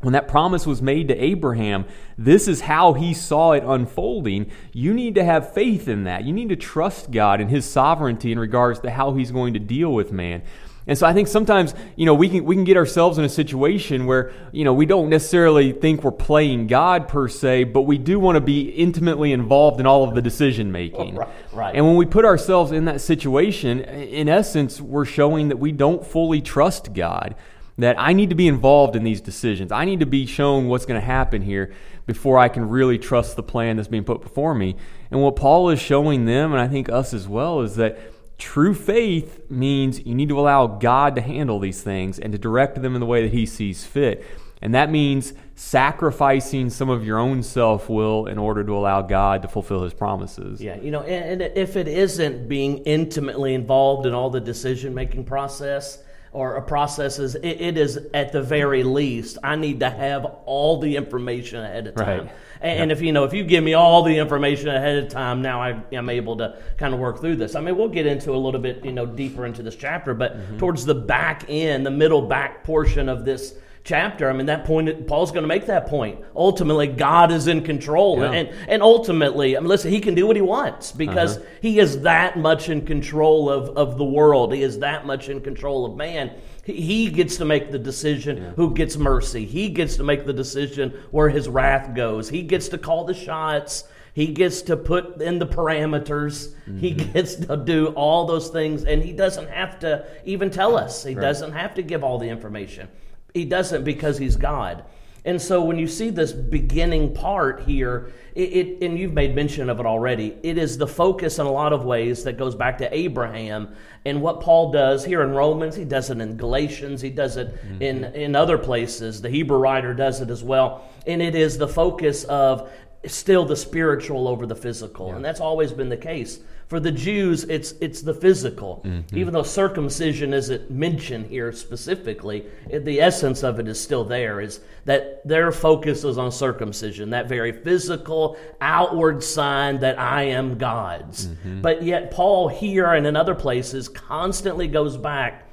When 0.00 0.12
that 0.12 0.28
promise 0.28 0.64
was 0.64 0.80
made 0.80 1.08
to 1.08 1.16
Abraham, 1.16 1.84
this 2.16 2.46
is 2.46 2.60
how 2.60 2.92
he 2.92 3.12
saw 3.12 3.52
it 3.52 3.64
unfolding. 3.66 4.50
You 4.72 4.94
need 4.94 5.16
to 5.16 5.24
have 5.24 5.52
faith 5.52 5.88
in 5.88 6.04
that. 6.04 6.24
You 6.24 6.32
need 6.32 6.50
to 6.50 6.56
trust 6.56 7.10
God 7.10 7.40
and 7.40 7.50
his 7.50 7.64
sovereignty 7.64 8.30
in 8.30 8.38
regards 8.38 8.78
to 8.80 8.90
how 8.90 9.14
he's 9.14 9.32
going 9.32 9.54
to 9.54 9.60
deal 9.60 9.92
with 9.92 10.12
man. 10.12 10.42
And 10.88 10.96
so 10.96 11.06
I 11.06 11.12
think 11.12 11.28
sometimes, 11.28 11.74
you 11.96 12.06
know, 12.06 12.14
we 12.14 12.30
can 12.30 12.44
we 12.46 12.56
can 12.56 12.64
get 12.64 12.78
ourselves 12.78 13.18
in 13.18 13.24
a 13.24 13.28
situation 13.28 14.06
where, 14.06 14.32
you 14.52 14.64
know, 14.64 14.72
we 14.72 14.86
don't 14.86 15.10
necessarily 15.10 15.72
think 15.72 16.02
we're 16.02 16.10
playing 16.10 16.66
God 16.66 17.08
per 17.08 17.28
se, 17.28 17.64
but 17.64 17.82
we 17.82 17.98
do 17.98 18.18
want 18.18 18.36
to 18.36 18.40
be 18.40 18.70
intimately 18.70 19.32
involved 19.32 19.80
in 19.80 19.86
all 19.86 20.08
of 20.08 20.14
the 20.14 20.22
decision 20.22 20.72
making. 20.72 21.14
right, 21.16 21.28
right. 21.52 21.74
And 21.74 21.86
when 21.86 21.96
we 21.96 22.06
put 22.06 22.24
ourselves 22.24 22.72
in 22.72 22.86
that 22.86 23.02
situation, 23.02 23.80
in 23.80 24.30
essence, 24.30 24.80
we're 24.80 25.04
showing 25.04 25.48
that 25.48 25.58
we 25.58 25.72
don't 25.72 26.04
fully 26.04 26.40
trust 26.40 26.94
God. 26.94 27.36
That 27.76 27.94
I 27.96 28.12
need 28.12 28.30
to 28.30 28.34
be 28.34 28.48
involved 28.48 28.96
in 28.96 29.04
these 29.04 29.20
decisions. 29.20 29.70
I 29.70 29.84
need 29.84 30.00
to 30.00 30.06
be 30.06 30.26
shown 30.26 30.66
what's 30.66 30.84
going 30.84 31.00
to 31.00 31.06
happen 31.06 31.42
here 31.42 31.72
before 32.06 32.36
I 32.36 32.48
can 32.48 32.68
really 32.68 32.98
trust 32.98 33.36
the 33.36 33.42
plan 33.42 33.76
that's 33.76 33.86
being 33.86 34.02
put 34.02 34.20
before 34.20 34.52
me. 34.52 34.74
And 35.12 35.22
what 35.22 35.36
Paul 35.36 35.68
is 35.68 35.78
showing 35.78 36.24
them, 36.24 36.52
and 36.52 36.60
I 36.60 36.66
think 36.66 36.88
us 36.88 37.14
as 37.14 37.28
well, 37.28 37.60
is 37.60 37.76
that 37.76 37.98
True 38.38 38.72
faith 38.72 39.50
means 39.50 40.06
you 40.06 40.14
need 40.14 40.28
to 40.28 40.38
allow 40.38 40.66
God 40.66 41.16
to 41.16 41.20
handle 41.20 41.58
these 41.58 41.82
things 41.82 42.18
and 42.18 42.32
to 42.32 42.38
direct 42.38 42.80
them 42.80 42.94
in 42.94 43.00
the 43.00 43.06
way 43.06 43.22
that 43.22 43.32
He 43.32 43.46
sees 43.46 43.84
fit. 43.84 44.24
And 44.62 44.74
that 44.74 44.90
means 44.90 45.34
sacrificing 45.54 46.70
some 46.70 46.88
of 46.88 47.04
your 47.04 47.18
own 47.18 47.42
self 47.42 47.88
will 47.88 48.26
in 48.26 48.38
order 48.38 48.64
to 48.64 48.76
allow 48.76 49.02
God 49.02 49.42
to 49.42 49.48
fulfill 49.48 49.82
His 49.82 49.92
promises. 49.92 50.60
Yeah, 50.60 50.80
you 50.80 50.90
know, 50.90 51.02
and, 51.02 51.42
and 51.42 51.56
if 51.56 51.76
it 51.76 51.88
isn't 51.88 52.48
being 52.48 52.78
intimately 52.78 53.54
involved 53.54 54.06
in 54.06 54.14
all 54.14 54.30
the 54.30 54.40
decision 54.40 54.94
making 54.94 55.24
process, 55.24 56.02
or 56.32 56.58
uh, 56.58 56.60
processes, 56.60 57.34
it, 57.36 57.60
it 57.60 57.78
is 57.78 57.98
at 58.14 58.32
the 58.32 58.42
very 58.42 58.82
least, 58.82 59.38
I 59.42 59.56
need 59.56 59.80
to 59.80 59.90
have 59.90 60.24
all 60.44 60.78
the 60.78 60.96
information 60.96 61.64
ahead 61.64 61.86
of 61.86 61.94
time. 61.94 62.26
Right. 62.26 62.32
And, 62.60 62.90
if 62.90 63.00
you 63.00 63.12
know, 63.12 63.24
if 63.24 63.32
you 63.32 63.44
give 63.44 63.62
me 63.62 63.74
all 63.74 64.02
the 64.02 64.18
information 64.18 64.68
ahead 64.68 64.96
of 64.98 65.08
time, 65.10 65.42
now 65.42 65.62
I 65.62 65.80
am 65.92 66.08
able 66.08 66.36
to 66.38 66.58
kind 66.76 66.92
of 66.92 67.00
work 67.00 67.20
through 67.20 67.36
this. 67.36 67.54
I 67.54 67.60
mean, 67.60 67.76
we'll 67.76 67.88
get 67.88 68.06
into 68.06 68.32
a 68.32 68.36
little 68.36 68.60
bit, 68.60 68.84
you 68.84 68.92
know, 68.92 69.06
deeper 69.06 69.46
into 69.46 69.62
this 69.62 69.76
chapter, 69.76 70.14
but 70.14 70.36
mm-hmm. 70.36 70.58
towards 70.58 70.84
the 70.84 70.94
back 70.94 71.44
end, 71.48 71.86
the 71.86 71.90
middle 71.90 72.22
back 72.22 72.64
portion 72.64 73.08
of 73.08 73.24
this 73.24 73.54
chapter. 73.88 74.28
I 74.28 74.34
mean, 74.34 74.46
that 74.46 74.66
point, 74.66 75.06
Paul's 75.06 75.30
going 75.30 75.42
to 75.42 75.48
make 75.48 75.66
that 75.66 75.86
point. 75.86 76.20
Ultimately, 76.36 76.86
God 76.86 77.32
is 77.32 77.46
in 77.46 77.62
control. 77.62 78.20
Yeah. 78.20 78.32
And, 78.32 78.48
and 78.68 78.82
ultimately, 78.82 79.56
I 79.56 79.60
mean, 79.60 79.68
listen, 79.68 79.90
he 79.90 80.00
can 80.00 80.14
do 80.14 80.26
what 80.26 80.36
he 80.36 80.42
wants 80.42 80.92
because 80.92 81.38
uh-huh. 81.38 81.46
he 81.62 81.78
is 81.78 82.02
that 82.02 82.38
much 82.38 82.68
in 82.68 82.84
control 82.84 83.48
of, 83.48 83.76
of 83.78 83.96
the 83.96 84.04
world. 84.04 84.52
He 84.52 84.62
is 84.62 84.78
that 84.80 85.06
much 85.06 85.30
in 85.30 85.40
control 85.40 85.86
of 85.86 85.96
man. 85.96 86.32
He 86.64 87.10
gets 87.10 87.38
to 87.38 87.46
make 87.46 87.72
the 87.72 87.78
decision 87.78 88.36
yeah. 88.36 88.50
who 88.50 88.74
gets 88.74 88.98
mercy. 88.98 89.46
He 89.46 89.70
gets 89.70 89.96
to 89.96 90.02
make 90.02 90.26
the 90.26 90.34
decision 90.34 90.90
where 91.10 91.30
his 91.30 91.48
wrath 91.48 91.94
goes. 91.94 92.28
He 92.28 92.42
gets 92.42 92.68
to 92.68 92.78
call 92.78 93.06
the 93.06 93.14
shots. 93.14 93.84
He 94.12 94.26
gets 94.26 94.60
to 94.62 94.76
put 94.76 95.22
in 95.22 95.38
the 95.38 95.46
parameters. 95.46 96.48
Mm-hmm. 96.48 96.78
He 96.78 96.90
gets 96.90 97.36
to 97.36 97.56
do 97.56 97.86
all 97.88 98.26
those 98.26 98.50
things, 98.50 98.84
and 98.84 99.02
he 99.02 99.12
doesn't 99.12 99.48
have 99.48 99.78
to 99.78 100.04
even 100.26 100.50
tell 100.50 100.76
us. 100.76 101.04
He 101.04 101.14
right. 101.14 101.22
doesn't 101.22 101.52
have 101.52 101.74
to 101.76 101.82
give 101.82 102.04
all 102.04 102.18
the 102.18 102.28
information. 102.28 102.88
He 103.34 103.44
doesn't 103.44 103.84
because 103.84 104.18
he's 104.18 104.36
God. 104.36 104.84
And 105.24 105.42
so 105.42 105.62
when 105.62 105.78
you 105.78 105.88
see 105.88 106.10
this 106.10 106.32
beginning 106.32 107.12
part 107.12 107.62
here, 107.64 108.12
it, 108.34 108.40
it, 108.40 108.84
and 108.84 108.98
you've 108.98 109.12
made 109.12 109.34
mention 109.34 109.68
of 109.68 109.78
it 109.80 109.84
already, 109.84 110.34
it 110.42 110.56
is 110.56 110.78
the 110.78 110.86
focus 110.86 111.38
in 111.38 111.46
a 111.46 111.50
lot 111.50 111.72
of 111.72 111.84
ways 111.84 112.24
that 112.24 112.38
goes 112.38 112.54
back 112.54 112.78
to 112.78 112.96
Abraham 112.96 113.74
and 114.06 114.22
what 114.22 114.40
Paul 114.40 114.72
does 114.72 115.04
here 115.04 115.22
in 115.22 115.32
Romans. 115.32 115.74
He 115.76 115.84
does 115.84 116.08
it 116.08 116.20
in 116.20 116.36
Galatians, 116.36 117.02
he 117.02 117.10
does 117.10 117.36
it 117.36 117.54
mm-hmm. 117.54 117.82
in, 117.82 118.04
in 118.14 118.36
other 118.36 118.56
places. 118.56 119.20
The 119.20 119.28
Hebrew 119.28 119.58
writer 119.58 119.92
does 119.92 120.20
it 120.20 120.30
as 120.30 120.42
well. 120.42 120.88
And 121.06 121.20
it 121.20 121.34
is 121.34 121.58
the 121.58 121.68
focus 121.68 122.24
of 122.24 122.70
still 123.06 123.44
the 123.44 123.56
spiritual 123.56 124.28
over 124.28 124.46
the 124.46 124.56
physical. 124.56 125.08
Yeah. 125.08 125.16
And 125.16 125.24
that's 125.24 125.40
always 125.40 125.72
been 125.72 125.88
the 125.88 125.96
case. 125.96 126.40
For 126.68 126.80
the 126.80 126.92
Jews, 126.92 127.44
it's 127.44 127.72
it's 127.80 128.02
the 128.02 128.12
physical. 128.12 128.82
Mm-hmm. 128.84 129.16
Even 129.16 129.32
though 129.32 129.42
circumcision 129.42 130.34
isn't 130.34 130.70
mentioned 130.70 131.26
here 131.26 131.50
specifically, 131.50 132.44
it, 132.68 132.84
the 132.84 133.00
essence 133.00 133.42
of 133.42 133.58
it 133.58 133.68
is 133.68 133.80
still 133.80 134.04
there. 134.04 134.40
Is 134.42 134.60
that 134.84 135.26
their 135.26 135.50
focus 135.50 136.04
is 136.04 136.18
on 136.18 136.30
circumcision, 136.30 137.08
that 137.10 137.26
very 137.26 137.52
physical, 137.52 138.36
outward 138.60 139.22
sign 139.22 139.80
that 139.80 139.98
I 139.98 140.24
am 140.24 140.58
God's. 140.58 141.28
Mm-hmm. 141.28 141.62
But 141.62 141.82
yet, 141.82 142.10
Paul 142.10 142.48
here 142.48 142.92
and 142.92 143.06
in 143.06 143.16
other 143.16 143.34
places 143.34 143.88
constantly 143.88 144.68
goes 144.68 144.98
back 144.98 145.48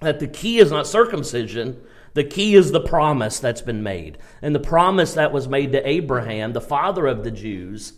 that 0.00 0.18
the 0.18 0.26
key 0.26 0.58
is 0.58 0.72
not 0.72 0.88
circumcision. 0.88 1.80
The 2.14 2.24
key 2.24 2.54
is 2.54 2.72
the 2.72 2.80
promise 2.80 3.38
that's 3.38 3.62
been 3.62 3.82
made. 3.82 4.18
And 4.42 4.54
the 4.54 4.60
promise 4.60 5.14
that 5.14 5.32
was 5.32 5.48
made 5.48 5.72
to 5.72 5.88
Abraham, 5.88 6.52
the 6.52 6.60
father 6.60 7.06
of 7.06 7.24
the 7.24 7.30
Jews, 7.30 7.94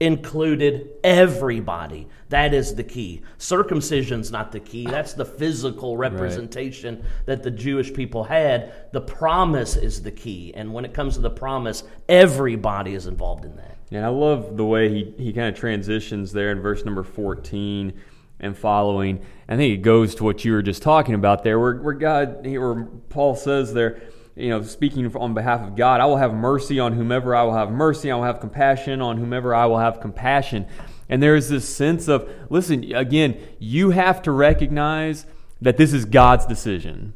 included 0.00 0.90
everybody. 1.02 2.08
That 2.28 2.52
is 2.52 2.74
the 2.74 2.84
key. 2.84 3.22
Circumcision's 3.38 4.30
not 4.30 4.52
the 4.52 4.60
key. 4.60 4.84
That's 4.84 5.14
the 5.14 5.24
physical 5.24 5.96
representation 5.96 7.04
that 7.26 7.42
the 7.42 7.50
Jewish 7.50 7.92
people 7.92 8.24
had. 8.24 8.92
The 8.92 9.00
promise 9.00 9.76
is 9.76 10.02
the 10.02 10.12
key. 10.12 10.52
And 10.54 10.72
when 10.72 10.84
it 10.84 10.92
comes 10.94 11.14
to 11.14 11.20
the 11.20 11.30
promise, 11.30 11.84
everybody 12.08 12.94
is 12.94 13.06
involved 13.06 13.44
in 13.44 13.56
that. 13.56 13.76
And 13.90 14.04
I 14.04 14.08
love 14.08 14.56
the 14.56 14.66
way 14.66 14.90
he, 14.90 15.14
he 15.16 15.32
kind 15.32 15.48
of 15.48 15.58
transitions 15.58 16.32
there 16.32 16.52
in 16.52 16.60
verse 16.60 16.84
number 16.84 17.02
14 17.02 17.98
and 18.40 18.56
following. 18.56 19.24
I 19.48 19.56
think 19.56 19.74
it 19.74 19.82
goes 19.82 20.14
to 20.16 20.24
what 20.24 20.44
you 20.44 20.52
were 20.52 20.62
just 20.62 20.82
talking 20.82 21.14
about 21.14 21.42
there, 21.42 21.58
where, 21.58 21.76
where 21.76 21.94
God, 21.94 22.46
where 22.46 22.84
Paul 23.08 23.34
says 23.34 23.74
there, 23.74 24.00
you 24.36 24.50
know, 24.50 24.62
speaking 24.62 25.14
on 25.16 25.34
behalf 25.34 25.62
of 25.62 25.74
God, 25.74 26.00
I 26.00 26.06
will 26.06 26.16
have 26.16 26.32
mercy 26.32 26.78
on 26.78 26.92
whomever 26.92 27.34
I 27.34 27.42
will 27.42 27.54
have 27.54 27.70
mercy. 27.70 28.10
I 28.10 28.14
will 28.14 28.22
have 28.22 28.40
compassion 28.40 29.02
on 29.02 29.16
whomever 29.16 29.54
I 29.54 29.66
will 29.66 29.78
have 29.78 30.00
compassion. 30.00 30.66
And 31.08 31.22
there 31.22 31.34
is 31.34 31.48
this 31.48 31.68
sense 31.68 32.06
of, 32.06 32.28
listen, 32.48 32.94
again, 32.94 33.40
you 33.58 33.90
have 33.90 34.22
to 34.22 34.30
recognize 34.30 35.26
that 35.60 35.76
this 35.76 35.92
is 35.92 36.04
God's 36.04 36.46
decision. 36.46 37.14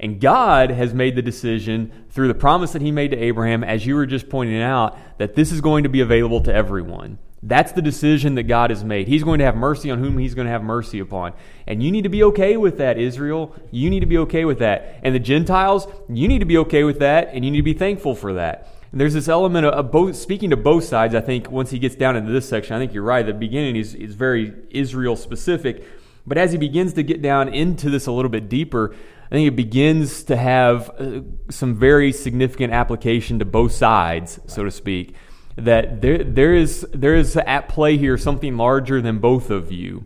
And 0.00 0.20
God 0.20 0.70
has 0.70 0.92
made 0.92 1.16
the 1.16 1.22
decision 1.22 2.06
through 2.10 2.28
the 2.28 2.34
promise 2.34 2.72
that 2.72 2.82
He 2.82 2.90
made 2.90 3.12
to 3.12 3.16
Abraham, 3.16 3.64
as 3.64 3.86
you 3.86 3.94
were 3.94 4.06
just 4.06 4.28
pointing 4.28 4.60
out, 4.60 4.96
that 5.18 5.34
this 5.34 5.50
is 5.50 5.60
going 5.60 5.84
to 5.84 5.88
be 5.88 6.00
available 6.00 6.40
to 6.42 6.54
everyone. 6.54 7.18
That's 7.42 7.70
the 7.72 7.82
decision 7.82 8.34
that 8.34 8.44
God 8.44 8.70
has 8.70 8.82
made. 8.82 9.06
He's 9.06 9.22
going 9.22 9.38
to 9.38 9.44
have 9.44 9.54
mercy 9.54 9.90
on 9.90 10.00
whom 10.00 10.18
He's 10.18 10.34
going 10.34 10.46
to 10.46 10.50
have 10.50 10.62
mercy 10.62 10.98
upon. 10.98 11.34
And 11.66 11.82
you 11.82 11.92
need 11.92 12.02
to 12.02 12.08
be 12.08 12.24
okay 12.24 12.56
with 12.56 12.78
that, 12.78 12.98
Israel. 12.98 13.54
You 13.70 13.90
need 13.90 14.00
to 14.00 14.06
be 14.06 14.18
okay 14.18 14.44
with 14.44 14.58
that. 14.58 14.98
And 15.02 15.14
the 15.14 15.20
Gentiles, 15.20 15.86
you 16.08 16.26
need 16.26 16.40
to 16.40 16.46
be 16.46 16.58
okay 16.58 16.82
with 16.82 16.98
that, 16.98 17.28
and 17.32 17.44
you 17.44 17.50
need 17.52 17.58
to 17.58 17.62
be 17.62 17.74
thankful 17.74 18.16
for 18.16 18.34
that. 18.34 18.74
And 18.90 19.00
there's 19.00 19.14
this 19.14 19.28
element 19.28 19.66
of, 19.66 19.92
both, 19.92 20.16
speaking 20.16 20.50
to 20.50 20.56
both 20.56 20.82
sides, 20.82 21.14
I 21.14 21.20
think, 21.20 21.50
once 21.50 21.70
he 21.70 21.78
gets 21.78 21.94
down 21.94 22.16
into 22.16 22.32
this 22.32 22.48
section, 22.48 22.74
I 22.74 22.78
think 22.80 22.92
you're 22.92 23.04
right. 23.04 23.24
The 23.24 23.34
beginning 23.34 23.76
is, 23.76 23.94
is 23.94 24.14
very 24.14 24.52
Israel 24.70 25.14
specific. 25.14 25.84
But 26.26 26.38
as 26.38 26.52
he 26.52 26.58
begins 26.58 26.94
to 26.94 27.02
get 27.04 27.22
down 27.22 27.54
into 27.54 27.88
this 27.88 28.06
a 28.06 28.12
little 28.12 28.30
bit 28.30 28.48
deeper, 28.48 28.94
I 29.26 29.34
think 29.34 29.46
it 29.46 29.56
begins 29.56 30.24
to 30.24 30.36
have 30.36 30.90
uh, 30.98 31.20
some 31.50 31.76
very 31.76 32.12
significant 32.12 32.72
application 32.72 33.38
to 33.38 33.44
both 33.44 33.72
sides, 33.72 34.40
so 34.46 34.64
to 34.64 34.70
speak 34.70 35.14
that 35.58 36.00
there, 36.00 36.22
there, 36.22 36.54
is, 36.54 36.86
there 36.92 37.14
is 37.14 37.36
at 37.36 37.68
play 37.68 37.96
here 37.96 38.16
something 38.16 38.56
larger 38.56 39.00
than 39.00 39.18
both 39.18 39.50
of 39.50 39.72
you. 39.72 40.04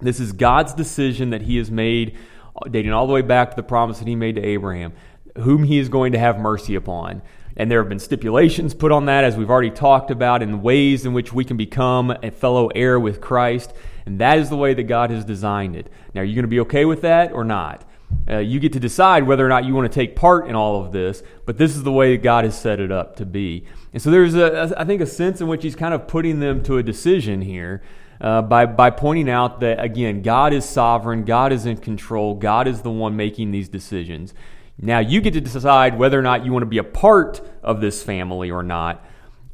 This 0.00 0.20
is 0.20 0.32
God's 0.32 0.74
decision 0.74 1.30
that 1.30 1.42
He 1.42 1.56
has 1.58 1.70
made, 1.70 2.16
dating 2.70 2.92
all 2.92 3.06
the 3.06 3.12
way 3.12 3.22
back 3.22 3.50
to 3.50 3.56
the 3.56 3.62
promise 3.62 3.98
that 3.98 4.08
He 4.08 4.16
made 4.16 4.36
to 4.36 4.44
Abraham, 4.44 4.92
whom 5.38 5.64
He 5.64 5.78
is 5.78 5.88
going 5.88 6.12
to 6.12 6.18
have 6.18 6.38
mercy 6.38 6.74
upon. 6.74 7.22
And 7.56 7.70
there 7.70 7.80
have 7.82 7.88
been 7.88 7.98
stipulations 7.98 8.72
put 8.72 8.92
on 8.92 9.06
that, 9.06 9.24
as 9.24 9.36
we've 9.36 9.50
already 9.50 9.70
talked 9.70 10.12
about, 10.12 10.42
in 10.42 10.62
ways 10.62 11.04
in 11.04 11.12
which 11.12 11.32
we 11.32 11.44
can 11.44 11.56
become 11.56 12.16
a 12.22 12.30
fellow 12.30 12.68
heir 12.68 13.00
with 13.00 13.20
Christ. 13.20 13.72
And 14.06 14.20
that 14.20 14.38
is 14.38 14.48
the 14.48 14.56
way 14.56 14.74
that 14.74 14.84
God 14.84 15.10
has 15.10 15.24
designed 15.24 15.74
it. 15.74 15.90
Now, 16.14 16.20
are 16.20 16.24
you 16.24 16.34
going 16.34 16.44
to 16.44 16.48
be 16.48 16.60
okay 16.60 16.84
with 16.84 17.02
that 17.02 17.32
or 17.32 17.44
not? 17.44 17.84
Uh, 18.30 18.38
you 18.38 18.60
get 18.60 18.72
to 18.74 18.80
decide 18.80 19.24
whether 19.24 19.44
or 19.44 19.48
not 19.48 19.64
you 19.64 19.74
want 19.74 19.90
to 19.90 19.94
take 19.94 20.14
part 20.14 20.46
in 20.46 20.54
all 20.54 20.82
of 20.82 20.92
this, 20.92 21.22
but 21.46 21.58
this 21.58 21.74
is 21.76 21.82
the 21.82 21.92
way 21.92 22.16
that 22.16 22.22
God 22.22 22.44
has 22.44 22.58
set 22.58 22.80
it 22.80 22.92
up 22.92 23.16
to 23.16 23.26
be. 23.26 23.66
And 23.92 24.02
so 24.02 24.10
there's, 24.10 24.34
a, 24.34 24.74
I 24.76 24.84
think, 24.84 25.00
a 25.00 25.06
sense 25.06 25.40
in 25.40 25.48
which 25.48 25.62
he's 25.62 25.76
kind 25.76 25.94
of 25.94 26.06
putting 26.06 26.40
them 26.40 26.62
to 26.64 26.78
a 26.78 26.82
decision 26.82 27.40
here 27.40 27.82
uh, 28.20 28.42
by, 28.42 28.66
by 28.66 28.90
pointing 28.90 29.30
out 29.30 29.60
that, 29.60 29.82
again, 29.82 30.22
God 30.22 30.52
is 30.52 30.64
sovereign, 30.64 31.24
God 31.24 31.52
is 31.52 31.66
in 31.66 31.78
control, 31.78 32.34
God 32.34 32.68
is 32.68 32.82
the 32.82 32.90
one 32.90 33.16
making 33.16 33.50
these 33.50 33.68
decisions. 33.68 34.34
Now 34.80 35.00
you 35.00 35.20
get 35.20 35.34
to 35.34 35.40
decide 35.40 35.98
whether 35.98 36.18
or 36.18 36.22
not 36.22 36.44
you 36.44 36.52
want 36.52 36.62
to 36.62 36.66
be 36.66 36.78
a 36.78 36.84
part 36.84 37.40
of 37.62 37.80
this 37.80 38.02
family 38.02 38.50
or 38.50 38.62
not, 38.62 39.04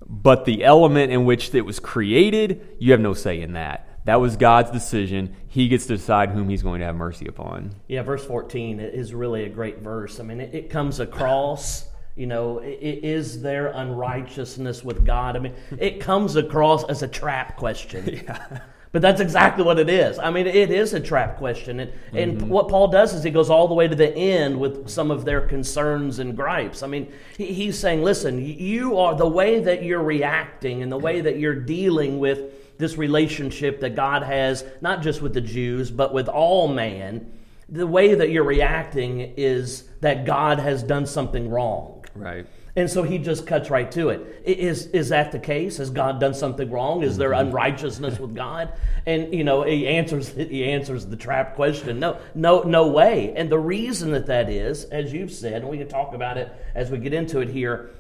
but 0.07 0.45
the 0.45 0.65
element 0.65 1.13
in 1.13 1.25
which 1.25 1.55
it 1.55 1.63
was 1.63 1.81
created, 1.81 2.77
you 2.79 2.93
have 2.93 3.01
no 3.01 3.15
say 3.15 3.41
in 3.41 3.55
that. 3.55 3.89
That 4.05 4.21
was 4.21 4.37
God's 4.37 4.71
decision. 4.71 5.35
He 5.49 5.69
gets 5.69 5.87
to 5.87 5.97
decide 5.97 6.31
whom 6.31 6.51
he's 6.51 6.63
going 6.63 6.81
to 6.81 6.87
have 6.87 6.95
mercy 6.95 7.27
upon. 7.27 7.75
Yeah, 7.89 8.03
verse 8.03 8.25
14 8.27 8.81
is 8.81 9.15
really 9.15 9.45
a 9.45 9.49
great 9.49 9.79
verse. 9.79 10.21
I 10.21 10.25
mean, 10.25 10.43
it, 10.43 10.55
it 10.55 10.71
comes 10.71 11.01
across 11.01 11.89
you 12.17 12.27
know, 12.27 12.61
is 12.63 13.43
there 13.43 13.69
unrighteousness 13.69 14.85
with 14.85 15.05
God? 15.05 15.37
I 15.37 15.41
mean, 15.41 15.55
it 15.79 16.01
comes 16.01 16.37
across 16.37 16.85
as 16.85 17.03
a 17.03 17.09
trap 17.09 17.57
question. 17.57 18.21
Yeah. 18.27 18.61
But 18.95 19.03
that's 19.03 19.21
exactly 19.21 19.65
what 19.65 19.81
it 19.81 19.91
is. 19.91 20.21
I 20.21 20.31
mean, 20.31 20.47
it 20.47 20.71
is 20.71 20.95
a 20.95 21.01
trap 21.01 21.37
question. 21.37 21.81
And, 21.81 21.91
mm-hmm. 21.91 22.17
and 22.17 22.49
what 22.49 22.69
Paul 22.69 22.87
does 22.87 23.13
is 23.13 23.25
he 23.25 23.31
goes 23.31 23.51
all 23.51 23.67
the 23.67 23.75
way 23.75 23.89
to 23.89 23.95
the 23.97 24.17
end 24.17 24.61
with 24.61 24.89
some 24.89 25.11
of 25.11 25.25
their 25.25 25.41
concerns 25.49 26.21
and 26.21 26.37
gripes. 26.37 26.81
I 26.85 26.87
mean, 26.87 27.13
he's 27.37 27.77
saying, 27.77 28.05
listen, 28.05 28.41
you 28.41 28.97
are 28.99 29.17
the 29.17 29.27
way 29.27 29.59
that 29.59 29.83
you're 29.83 30.01
reacting 30.01 30.81
and 30.81 30.93
the 30.93 30.97
way 30.97 31.21
that 31.23 31.41
you're 31.41 31.57
dealing 31.57 32.21
with 32.21 32.79
this 32.79 32.97
relationship 32.97 33.81
that 33.81 33.97
God 33.97 34.23
has, 34.23 34.65
not 34.81 35.03
just 35.03 35.21
with 35.21 35.35
the 35.35 35.41
Jews, 35.41 35.91
but 35.91 36.15
with 36.15 36.29
all 36.29 36.69
man. 36.69 37.33
The 37.69 37.89
way 37.89 38.15
that 38.15 38.31
you're 38.31 38.45
reacting 38.45 39.35
is 39.37 39.89
that 40.03 40.25
God 40.25 40.61
has 40.61 40.85
done 40.85 41.07
something 41.07 41.51
wrong. 41.51 41.94
Right. 42.15 42.47
And 42.77 42.91
so 42.91 43.05
he 43.05 43.19
just 43.19 43.47
cuts 43.47 43.71
right 43.71 43.91
to 43.93 44.09
it. 44.09 44.43
Is 44.45 44.87
is 44.87 45.11
that 45.11 45.31
the 45.31 45.39
case? 45.39 45.77
Has 45.77 45.91
God 45.91 46.19
done 46.19 46.35
something 46.35 46.71
wrong? 46.71 47.03
Is 47.03 47.17
there 47.17 47.31
mm-hmm. 47.31 47.49
unrighteousness 47.49 48.19
with 48.19 48.35
God? 48.35 48.73
And 49.07 49.33
you 49.33 49.45
know, 49.45 49.63
he 49.63 49.87
answers 49.87 50.29
he 50.35 50.65
answers 50.65 51.07
the 51.07 51.17
trap 51.17 51.55
question. 51.55 52.01
No, 52.01 52.19
no, 52.35 52.63
no 52.63 52.89
way. 52.89 53.33
And 53.37 53.51
the 53.51 53.59
reason 53.59 54.11
that 54.13 54.27
that 54.27 54.51
is, 54.51 54.85
as 54.85 55.13
you've 55.13 55.33
said, 55.33 55.63
and 55.63 55.69
we 55.69 55.79
can 55.79 55.89
talk 55.89 56.15
about 56.15 56.37
it 56.37 56.53
as 56.75 56.91
we 56.91 56.99
get 56.99 57.13
into 57.13 57.41
it 57.41 57.49
here. 57.49 57.91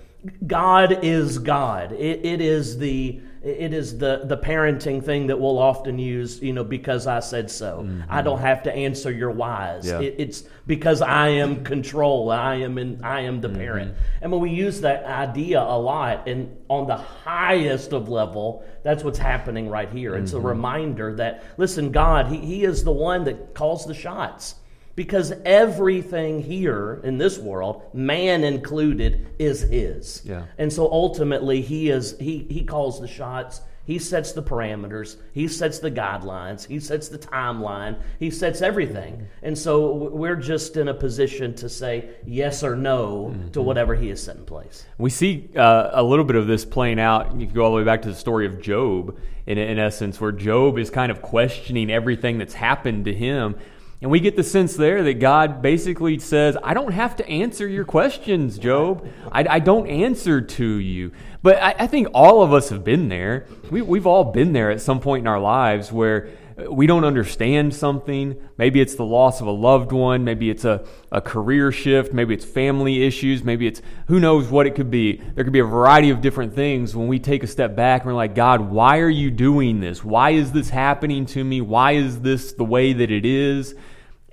God 0.47 1.05
is 1.05 1.39
God. 1.39 1.93
it, 1.93 2.25
it 2.25 2.41
is 2.41 2.79
the 2.79 3.21
it 3.45 3.75
is 3.75 3.99
the, 3.99 4.23
the 4.25 4.39
parenting 4.39 5.05
thing 5.05 5.27
that 5.27 5.39
we'll 5.39 5.59
often 5.59 5.99
use, 5.99 6.41
you 6.41 6.53
know, 6.53 6.65
because 6.65 7.07
I 7.07 7.21
said 7.21 7.51
so. 7.51 7.83
Mm-hmm. 7.83 8.03
I 8.09 8.23
don't 8.23 8.41
have 8.41 8.63
to 8.63 8.75
answer 8.75 9.13
your 9.13 9.31
whys. 9.31 9.87
Yeah. 9.87 10.01
It, 10.01 10.15
it's 10.19 10.45
because 10.67 11.03
I 11.03 11.29
am 11.29 11.63
control. 11.63 12.31
I 12.31 12.57
am 12.57 12.79
in, 12.79 13.05
I 13.05 13.21
am 13.23 13.43
the 13.43 13.49
mm-hmm. 13.49 13.59
parent. 13.59 13.97
And 14.23 14.33
when 14.33 14.41
we 14.41 14.51
use 14.51 14.81
that 14.81 15.05
idea 15.05 15.61
a 15.61 15.79
lot, 15.79 16.27
and 16.27 16.57
on 16.69 16.87
the 16.87 16.97
highest 16.97 17.93
of 17.93 18.09
level, 18.09 18.65
that's 18.83 19.05
what's 19.05 19.19
happening 19.19 19.69
right 19.69 19.91
here. 19.91 20.13
Mm-hmm. 20.13 20.23
It's 20.23 20.33
a 20.33 20.37
mm-hmm. 20.37 20.47
reminder 20.47 21.15
that 21.17 21.45
listen, 21.59 21.93
God, 21.93 22.29
he, 22.29 22.39
he 22.39 22.65
is 22.65 22.83
the 22.83 22.93
one 22.93 23.25
that 23.25 23.55
calls 23.55 23.85
the 23.85 23.95
shots 23.95 24.55
because 24.97 25.33
everything 25.45 26.43
here 26.43 27.01
in 27.05 27.19
this 27.19 27.39
world 27.39 27.83
man 27.93 28.45
included 28.45 29.27
is 29.39 29.63
his. 29.63 30.23
Yeah. 30.25 30.45
and 30.59 30.73
so 30.73 30.91
ultimately 30.91 31.61
he 31.61 31.91
is 31.91 32.17
he 32.19 32.47
he 32.51 32.65
calls 32.65 33.01
the 33.01 33.09
shots. 33.09 33.61
He 33.87 33.99
sets 33.99 34.33
the 34.33 34.43
parameters. 34.43 35.17
He 35.33 35.47
sets 35.47 35.79
the 35.79 35.91
guidelines. 35.91 36.67
He 36.67 36.81
sets 36.81 37.09
the 37.09 37.19
timeline. 37.19 38.01
He 38.19 38.31
sets 38.31 38.63
everything. 38.63 39.27
And 39.43 39.59
so 39.59 39.93
we're 39.93 40.37
just 40.37 40.79
in 40.79 40.89
a 40.89 40.95
position 40.95 41.55
to 41.57 41.69
say 41.69 42.09
yes 42.25 42.65
or 42.65 42.77
no 42.77 43.31
mm-hmm. 43.31 43.51
to 43.51 43.61
whatever 43.61 43.95
he 43.95 44.09
has 44.09 44.23
set 44.23 44.37
in 44.37 44.47
place. 44.47 44.87
We 44.97 45.11
see 45.11 45.51
uh, 45.55 45.91
a 45.93 46.03
little 46.03 46.25
bit 46.25 46.37
of 46.37 46.47
this 46.47 46.65
playing 46.65 46.99
out 46.99 47.39
you 47.39 47.47
can 47.47 47.55
go 47.55 47.65
all 47.65 47.73
the 47.73 47.77
way 47.77 47.85
back 47.85 48.01
to 48.03 48.09
the 48.09 48.15
story 48.15 48.47
of 48.47 48.61
Job 48.61 49.19
in, 49.47 49.59
in 49.59 49.79
essence 49.79 50.19
where 50.19 50.33
Job 50.33 50.79
is 50.79 50.89
kind 50.89 51.13
of 51.13 51.21
questioning 51.21 51.91
everything 51.91 52.39
that's 52.39 52.55
happened 52.55 53.05
to 53.05 53.15
him 53.15 53.57
and 54.05 54.11
we 54.11 54.21
get 54.21 54.37
the 54.37 54.43
sense 54.43 54.77
there 54.77 55.03
that 55.05 55.15
God 55.15 55.63
basically 55.63 56.19
says, 56.19 56.59
I 56.63 56.75
don't 56.75 56.93
have 56.93 57.17
to 57.17 57.27
answer 57.27 57.67
your 57.67 57.87
questions, 57.87 58.59
Job. 58.59 59.09
I, 59.33 59.47
I 59.49 59.59
don't 59.61 59.87
answer 59.87 60.43
to 60.43 60.67
you. 60.67 61.13
But 61.43 61.57
I, 61.57 61.75
I, 61.79 61.87
think 61.87 62.09
all 62.13 62.43
of 62.43 62.53
us 62.53 62.69
have 62.69 62.85
been 62.85 63.09
there. 63.09 63.47
We, 63.71 63.81
we've 63.81 64.07
all 64.07 64.25
been 64.25 64.53
there 64.53 64.71
at 64.71 64.83
some 64.83 65.01
point 65.01 65.23
in 65.23 65.27
our 65.27 65.41
lives 65.41 65.91
where 65.91 66.29
we 66.71 66.87
don't 66.87 67.07
understand 67.07 67.75
something. 67.75 68.37
Maybe 68.59 68.79
it's 68.83 68.95
the 68.95 69.07
loss 69.07 69.41
of 69.41 69.47
a 69.47 69.51
loved 69.51 69.91
one. 69.91 70.23
Maybe 70.23 70.51
it's 70.51 70.67
a, 70.67 70.85
a 71.11 71.23
career 71.23 71.73
shift. 71.73 72.13
Maybe 72.13 72.35
it's 72.35 72.45
family 72.45 73.07
issues. 73.07 73.43
Maybe 73.43 73.67
it's 73.67 73.81
who 74.09 74.21
knows 74.21 74.49
what 74.49 74.67
it 74.67 74.75
could 74.75 74.91
be. 74.91 75.17
There 75.35 75.45
could 75.45 75.53
be 75.55 75.61
a 75.61 75.65
variety 75.65 76.11
of 76.11 76.21
different 76.21 76.55
things 76.55 76.95
when 76.95 77.09
we 77.09 77.19
take 77.21 77.43
a 77.43 77.47
step 77.47 77.75
back 77.75 78.03
and 78.03 78.09
we're 78.09 78.17
like, 78.17 78.35
God, 78.35 78.61
why 78.71 78.99
are 78.99 79.09
you 79.09 79.31
doing 79.31 79.81
this? 79.81 80.05
Why 80.05 80.33
is 80.33 80.53
this 80.53 80.69
happening 80.69 81.25
to 81.25 81.43
me? 81.43 81.63
Why 81.63 81.93
is 81.93 82.21
this 82.21 82.53
the 82.53 82.65
way 82.65 82.93
that 82.93 83.11
it 83.11 83.25
is? 83.25 83.75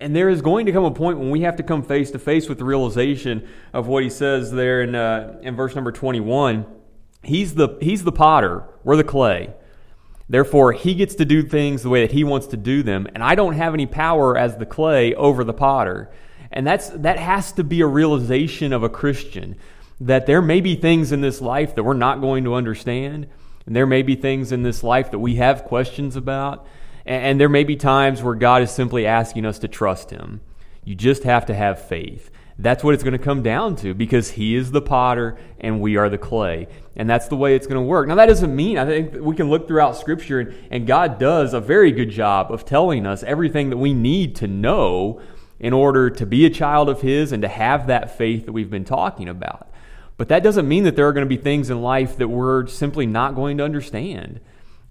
And 0.02 0.16
there 0.16 0.30
is 0.30 0.42
going 0.42 0.66
to 0.66 0.72
come 0.72 0.84
a 0.84 0.90
point 0.90 1.20
when 1.20 1.30
we 1.30 1.42
have 1.42 1.58
to 1.58 1.64
come 1.64 1.84
face 1.84 2.10
to 2.12 2.20
face 2.20 2.50
with 2.50 2.58
the 2.58 2.66
realization 2.66 3.48
of 3.72 3.86
what 3.86 4.02
he 4.02 4.10
says 4.10 4.52
there 4.52 4.82
in, 4.82 4.96
uh, 4.96 5.40
in 5.44 5.56
verse 5.56 5.76
number 5.76 5.92
21. 5.92 6.66
He's 7.22 7.54
the, 7.54 7.78
he's 7.80 8.04
the 8.04 8.12
potter, 8.12 8.64
we're 8.84 8.96
the 8.96 9.04
clay. 9.04 9.54
Therefore, 10.28 10.72
he 10.72 10.96
gets 10.96 11.14
to 11.16 11.26
do 11.26 11.44
things 11.44 11.84
the 11.84 11.90
way 11.90 12.02
that 12.02 12.14
he 12.14 12.24
wants 12.24 12.48
to 12.48 12.58
do 12.58 12.82
them, 12.82 13.08
and 13.14 13.24
I 13.24 13.36
don't 13.36 13.54
have 13.54 13.76
any 13.76 13.86
power 13.86 14.36
as 14.36 14.58
the 14.58 14.66
clay 14.66 15.14
over 15.14 15.44
the 15.44 15.54
potter. 15.54 16.10
And 16.52 16.66
that's, 16.66 16.90
that 16.90 17.20
has 17.20 17.52
to 17.54 17.64
be 17.64 17.82
a 17.82 17.86
realization 17.86 18.74
of 18.74 18.82
a 18.82 18.90
Christian 18.90 19.56
that 20.00 20.26
there 20.26 20.42
may 20.42 20.62
be 20.62 20.76
things 20.76 21.12
in 21.12 21.22
this 21.22 21.42
life 21.42 21.76
that 21.76 21.84
we're 21.84 21.94
not 21.94 22.22
going 22.22 22.44
to 22.46 22.56
understand, 22.56 23.28
and 23.68 23.76
there 23.76 23.86
may 23.86 24.02
be 24.02 24.16
things 24.16 24.52
in 24.52 24.64
this 24.64 24.82
life 24.82 25.12
that 25.12 25.20
we 25.20 25.36
have 25.36 25.64
questions 25.66 26.16
about, 26.16 26.66
and, 27.06 27.40
there 27.40 27.50
may 27.50 27.64
be 27.64 27.76
times 27.76 28.22
where 28.22 28.36
God 28.36 28.62
is 28.62 28.72
simply 28.72 29.06
asking 29.06 29.46
us 29.46 29.60
to 29.60 29.68
trust 29.68 30.12
Him. 30.12 30.42
You 30.84 30.96
just 30.96 31.24
have 31.24 31.46
to 31.48 31.54
have 31.54 31.88
faith. 31.88 32.32
That's 32.58 32.84
what 32.84 32.94
it's 32.94 33.04
going 33.04 33.18
to 33.18 33.24
come 33.24 33.42
down 33.42 33.76
to 33.78 33.96
because 33.96 34.32
he 34.32 34.56
is 34.56 34.72
the 34.72 34.82
potter 34.82 35.38
and 35.60 35.82
we 35.82 35.98
are 35.98 36.10
the 36.10 36.18
clay. 36.20 36.68
And 36.96 37.10
that's 37.10 37.28
the 37.28 37.36
way 37.36 37.56
it's 37.56 37.66
going 37.66 37.82
to 37.82 37.88
work. 37.88 38.08
Now, 38.08 38.16
that 38.16 38.28
doesn't 38.28 38.56
mean, 38.56 38.78
I 38.78 38.86
think 38.86 39.16
we 39.16 39.36
can 39.36 39.50
look 39.50 39.68
throughout 39.68 39.98
Scripture 39.98 40.42
and, 40.42 40.56
and 40.70 40.88
God 40.88 41.18
does 41.18 41.56
a 41.56 41.60
very 41.60 41.92
good 41.92 42.12
job 42.12 42.52
of 42.52 42.64
telling 42.64 43.08
us 43.08 43.24
everything 43.24 43.72
that 43.72 43.78
we 43.78 43.94
need 43.94 44.36
to 44.38 44.48
know 44.48 45.22
in 45.60 45.74
order 45.74 46.10
to 46.10 46.26
be 46.26 46.46
a 46.46 46.50
child 46.52 46.88
of 46.90 47.02
His 47.02 47.32
and 47.32 47.42
to 47.42 47.48
have 47.48 47.88
that 47.88 48.16
faith 48.16 48.46
that 48.46 48.52
we've 48.52 48.70
been 48.70 48.86
talking 48.86 49.28
about. 49.28 49.72
But 50.18 50.28
that 50.30 50.44
doesn't 50.44 50.68
mean 50.68 50.84
that 50.84 50.96
there 50.96 51.08
are 51.08 51.14
going 51.14 51.26
to 51.26 51.36
be 51.36 51.42
things 51.42 51.72
in 51.72 51.82
life 51.82 52.18
that 52.18 52.28
we're 52.28 52.68
simply 52.68 53.08
not 53.08 53.34
going 53.34 53.58
to 53.58 53.64
understand. 53.64 54.40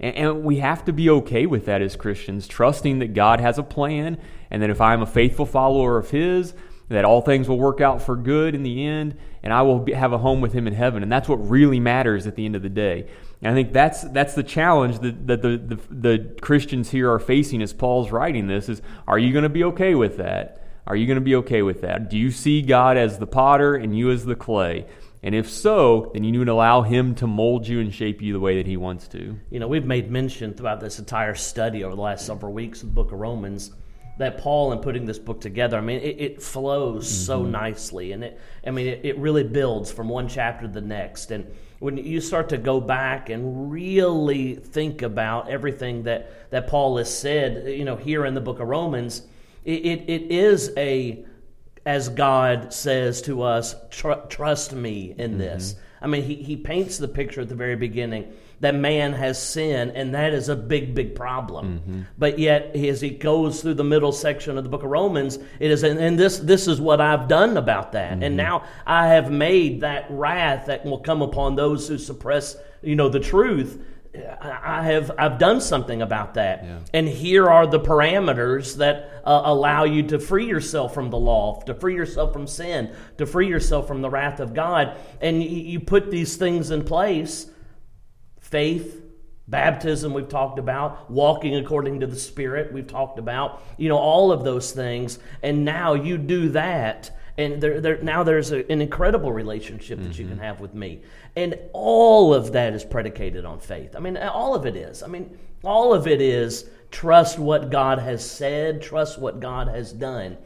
And, 0.00 0.42
we 0.42 0.56
have 0.56 0.84
to 0.86 0.92
be 0.92 1.10
okay 1.10 1.46
with 1.46 1.66
that 1.66 1.82
as 1.82 1.94
Christians, 1.94 2.48
trusting 2.48 2.98
that 3.00 3.14
God 3.14 3.40
has 3.40 3.58
a 3.58 3.62
plan 3.62 4.18
and 4.50 4.62
that 4.62 4.70
if 4.70 4.80
I'm 4.80 5.02
a 5.02 5.06
faithful 5.06 5.46
follower 5.46 5.98
of 5.98 6.10
His, 6.10 6.54
that 6.88 7.04
all 7.04 7.20
things 7.20 7.48
will 7.48 7.58
work 7.58 7.80
out 7.80 8.02
for 8.02 8.16
good 8.16 8.54
in 8.54 8.62
the 8.62 8.84
end, 8.84 9.16
and 9.42 9.52
I 9.52 9.62
will 9.62 9.86
have 9.94 10.12
a 10.12 10.18
home 10.18 10.40
with 10.40 10.52
Him 10.52 10.66
in 10.66 10.74
heaven. 10.74 11.02
And 11.02 11.12
that's 11.12 11.28
what 11.28 11.36
really 11.36 11.78
matters 11.78 12.26
at 12.26 12.34
the 12.34 12.44
end 12.44 12.56
of 12.56 12.62
the 12.62 12.68
day. 12.68 13.08
And 13.42 13.52
I 13.52 13.54
think 13.54 13.72
that's 13.72 14.02
that's 14.02 14.34
the 14.34 14.42
challenge 14.42 14.98
that, 14.98 15.26
that 15.26 15.42
the, 15.42 15.56
the, 15.56 15.80
the 15.90 16.36
Christians 16.40 16.90
here 16.90 17.10
are 17.10 17.20
facing 17.20 17.62
as 17.62 17.72
Paul's 17.72 18.10
writing 18.10 18.48
this: 18.48 18.68
is 18.68 18.82
Are 19.06 19.18
you 19.18 19.32
going 19.32 19.44
to 19.44 19.48
be 19.48 19.64
okay 19.64 19.94
with 19.94 20.16
that? 20.16 20.66
Are 20.86 20.96
you 20.96 21.06
going 21.06 21.18
to 21.18 21.24
be 21.24 21.36
okay 21.36 21.62
with 21.62 21.82
that? 21.82 22.10
Do 22.10 22.18
you 22.18 22.32
see 22.32 22.62
God 22.62 22.96
as 22.96 23.18
the 23.18 23.26
potter 23.26 23.76
and 23.76 23.96
you 23.96 24.10
as 24.10 24.24
the 24.24 24.34
clay? 24.34 24.86
And 25.22 25.34
if 25.34 25.50
so, 25.50 26.10
then 26.14 26.24
you 26.24 26.32
need 26.32 26.46
to 26.46 26.52
allow 26.52 26.82
Him 26.82 27.14
to 27.16 27.26
mold 27.26 27.68
you 27.68 27.80
and 27.80 27.92
shape 27.92 28.22
you 28.22 28.32
the 28.32 28.40
way 28.40 28.56
that 28.56 28.66
He 28.66 28.76
wants 28.76 29.08
to. 29.08 29.36
You 29.50 29.60
know, 29.60 29.68
we've 29.68 29.84
made 29.84 30.10
mention 30.10 30.54
throughout 30.54 30.80
this 30.80 30.98
entire 30.98 31.34
study 31.34 31.84
over 31.84 31.94
the 31.94 32.00
last 32.00 32.24
several 32.24 32.52
weeks 32.52 32.82
of 32.82 32.88
the 32.88 32.94
book 32.94 33.12
of 33.12 33.18
Romans 33.18 33.70
that 34.20 34.36
Paul, 34.36 34.72
in 34.72 34.80
putting 34.80 35.06
this 35.06 35.18
book 35.18 35.40
together, 35.40 35.78
I 35.78 35.80
mean, 35.80 36.00
it, 36.00 36.20
it 36.20 36.42
flows 36.42 37.06
mm-hmm. 37.06 37.24
so 37.24 37.42
nicely, 37.42 38.12
and 38.12 38.22
it, 38.22 38.40
I 38.66 38.70
mean, 38.70 38.86
it, 38.86 39.00
it 39.02 39.18
really 39.18 39.44
builds 39.44 39.90
from 39.90 40.10
one 40.10 40.28
chapter 40.28 40.66
to 40.66 40.72
the 40.72 40.82
next. 40.82 41.30
And 41.30 41.50
when 41.78 41.96
you 41.96 42.20
start 42.20 42.50
to 42.50 42.58
go 42.58 42.82
back 42.82 43.30
and 43.30 43.72
really 43.72 44.56
think 44.56 45.00
about 45.00 45.48
everything 45.48 46.02
that 46.02 46.50
that 46.50 46.66
Paul 46.66 46.98
has 46.98 47.12
said, 47.16 47.66
you 47.66 47.86
know, 47.86 47.96
here 47.96 48.26
in 48.26 48.34
the 48.34 48.42
book 48.42 48.60
of 48.60 48.68
Romans, 48.68 49.22
it, 49.64 49.86
it, 49.86 50.10
it 50.10 50.30
is 50.30 50.70
a 50.76 51.24
as 51.90 52.08
God 52.08 52.72
says 52.72 53.22
to 53.22 53.42
us, 53.42 53.74
tr- 53.90 54.26
trust 54.28 54.72
me 54.72 55.14
in 55.18 55.32
mm-hmm. 55.32 55.38
this. 55.38 55.74
I 56.00 56.06
mean, 56.06 56.22
he, 56.22 56.36
he 56.36 56.56
paints 56.56 56.98
the 56.98 57.08
picture 57.08 57.40
at 57.40 57.48
the 57.48 57.54
very 57.54 57.76
beginning 57.76 58.32
that 58.60 58.74
man 58.74 59.12
has 59.14 59.42
sinned, 59.42 59.92
and 59.96 60.14
that 60.14 60.32
is 60.32 60.48
a 60.48 60.56
big, 60.56 60.94
big 60.94 61.14
problem. 61.14 61.80
Mm-hmm. 61.80 62.00
But 62.16 62.38
yet, 62.38 62.76
as 62.76 63.00
he 63.00 63.10
goes 63.10 63.60
through 63.60 63.74
the 63.74 63.84
middle 63.84 64.12
section 64.12 64.56
of 64.56 64.64
the 64.64 64.70
book 64.70 64.82
of 64.82 64.90
Romans, 64.90 65.38
it 65.58 65.70
is, 65.70 65.82
and 65.82 66.18
this 66.18 66.38
this 66.38 66.68
is 66.68 66.80
what 66.80 67.00
I've 67.00 67.26
done 67.26 67.56
about 67.56 67.92
that, 67.92 68.12
mm-hmm. 68.12 68.22
and 68.22 68.36
now 68.36 68.64
I 68.86 69.08
have 69.08 69.30
made 69.30 69.80
that 69.80 70.06
wrath 70.10 70.66
that 70.66 70.84
will 70.84 71.00
come 71.00 71.22
upon 71.22 71.56
those 71.56 71.88
who 71.88 71.98
suppress, 71.98 72.56
you 72.82 72.96
know, 72.96 73.08
the 73.08 73.20
truth. 73.20 73.82
I 74.40 74.82
have 74.84 75.12
I've 75.18 75.38
done 75.38 75.60
something 75.60 76.02
about 76.02 76.34
that, 76.34 76.64
yeah. 76.64 76.78
and 76.92 77.08
here 77.08 77.48
are 77.48 77.66
the 77.66 77.78
parameters 77.78 78.76
that 78.78 79.22
uh, 79.24 79.42
allow 79.44 79.84
you 79.84 80.02
to 80.08 80.18
free 80.18 80.46
yourself 80.46 80.92
from 80.92 81.10
the 81.10 81.16
law, 81.16 81.60
to 81.62 81.74
free 81.74 81.94
yourself 81.94 82.32
from 82.32 82.48
sin, 82.48 82.92
to 83.18 83.26
free 83.26 83.46
yourself 83.46 83.86
from 83.86 84.02
the 84.02 84.10
wrath 84.10 84.40
of 84.40 84.52
God, 84.52 84.96
and 85.20 85.42
you, 85.42 85.48
you 85.48 85.80
put 85.80 86.10
these 86.10 86.36
things 86.36 86.72
in 86.72 86.84
place 86.84 87.48
faith, 88.50 89.00
baptism, 89.46 90.12
we've 90.12 90.28
talked 90.28 90.58
about, 90.58 91.10
walking 91.10 91.56
according 91.56 92.00
to 92.00 92.06
the 92.06 92.16
Spirit, 92.16 92.72
we've 92.72 92.86
talked 92.86 93.18
about, 93.18 93.62
you 93.76 93.88
know, 93.88 93.96
all 93.96 94.32
of 94.32 94.44
those 94.44 94.72
things. 94.72 95.18
And 95.42 95.64
now 95.64 95.94
you 95.94 96.18
do 96.18 96.50
that. 96.50 97.16
And 97.40 97.60
there, 97.60 97.80
there, 97.80 98.02
now 98.02 98.22
there's 98.22 98.52
a, 98.52 98.70
an 98.70 98.80
incredible 98.80 99.32
relationship 99.32 99.98
that 99.98 100.10
mm-hmm. 100.10 100.22
you 100.22 100.28
can 100.28 100.36
mm-hmm. 100.36 100.44
have 100.44 100.60
with 100.60 100.74
me. 100.74 101.00
And 101.36 101.58
all 101.72 102.34
of 102.34 102.52
that 102.52 102.74
is 102.74 102.84
predicated 102.84 103.44
on 103.44 103.60
faith. 103.60 103.96
I 103.96 104.00
mean, 104.00 104.16
all 104.16 104.54
of 104.54 104.66
it 104.66 104.76
is. 104.76 105.02
I 105.02 105.06
mean, 105.06 105.38
all 105.64 105.94
of 105.94 106.06
it 106.06 106.20
is 106.20 106.68
trust 106.90 107.38
what 107.38 107.70
God 107.70 107.98
has 107.98 108.28
said, 108.28 108.82
trust 108.82 109.18
what 109.18 109.40
God 109.40 109.68
has 109.68 109.92
done. 109.92 110.36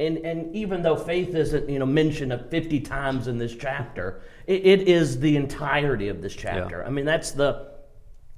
And, 0.00 0.18
and 0.18 0.54
even 0.54 0.82
though 0.82 0.96
faith 0.96 1.34
isn't 1.34 1.68
you 1.68 1.78
know 1.78 1.86
mentioned 1.86 2.32
50 2.50 2.80
times 2.80 3.28
in 3.28 3.38
this 3.38 3.54
chapter, 3.54 4.22
it, 4.46 4.66
it 4.66 4.88
is 4.88 5.20
the 5.20 5.36
entirety 5.36 6.08
of 6.08 6.20
this 6.20 6.34
chapter. 6.34 6.80
Yeah. 6.80 6.86
I 6.86 6.90
mean, 6.90 7.04
that's 7.04 7.30
the 7.30 7.73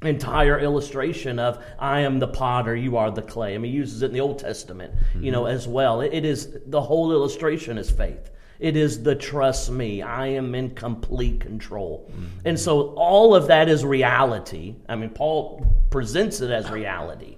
entire 0.02 0.58
illustration 0.58 1.38
of 1.38 1.64
I 1.78 2.00
am 2.00 2.18
the 2.18 2.28
potter, 2.28 2.76
you 2.76 2.96
are 2.96 3.10
the 3.10 3.22
clay. 3.22 3.54
I 3.54 3.58
mean, 3.58 3.72
he 3.72 3.78
uses 3.78 4.02
it 4.02 4.06
in 4.06 4.12
the 4.12 4.20
Old 4.20 4.38
Testament, 4.38 4.94
mm-hmm. 4.94 5.24
you 5.24 5.32
know, 5.32 5.44
mm-hmm. 5.44 5.56
as 5.56 5.66
well. 5.66 6.00
It, 6.02 6.12
it 6.12 6.24
is 6.24 6.58
the 6.66 6.80
whole 6.80 7.12
illustration 7.12 7.78
is 7.78 7.90
faith. 7.90 8.30
It 8.58 8.76
is 8.76 9.02
the 9.02 9.14
trust 9.14 9.70
me. 9.70 10.02
I 10.02 10.28
am 10.28 10.54
in 10.54 10.74
complete 10.74 11.40
control. 11.40 12.10
Mm-hmm. 12.10 12.26
And 12.46 12.58
so 12.58 12.94
all 12.94 13.34
of 13.34 13.46
that 13.48 13.68
is 13.68 13.84
reality. 13.84 14.76
I 14.88 14.96
mean, 14.96 15.10
Paul 15.10 15.66
presents 15.90 16.40
it 16.40 16.50
as 16.50 16.70
reality. 16.70 17.36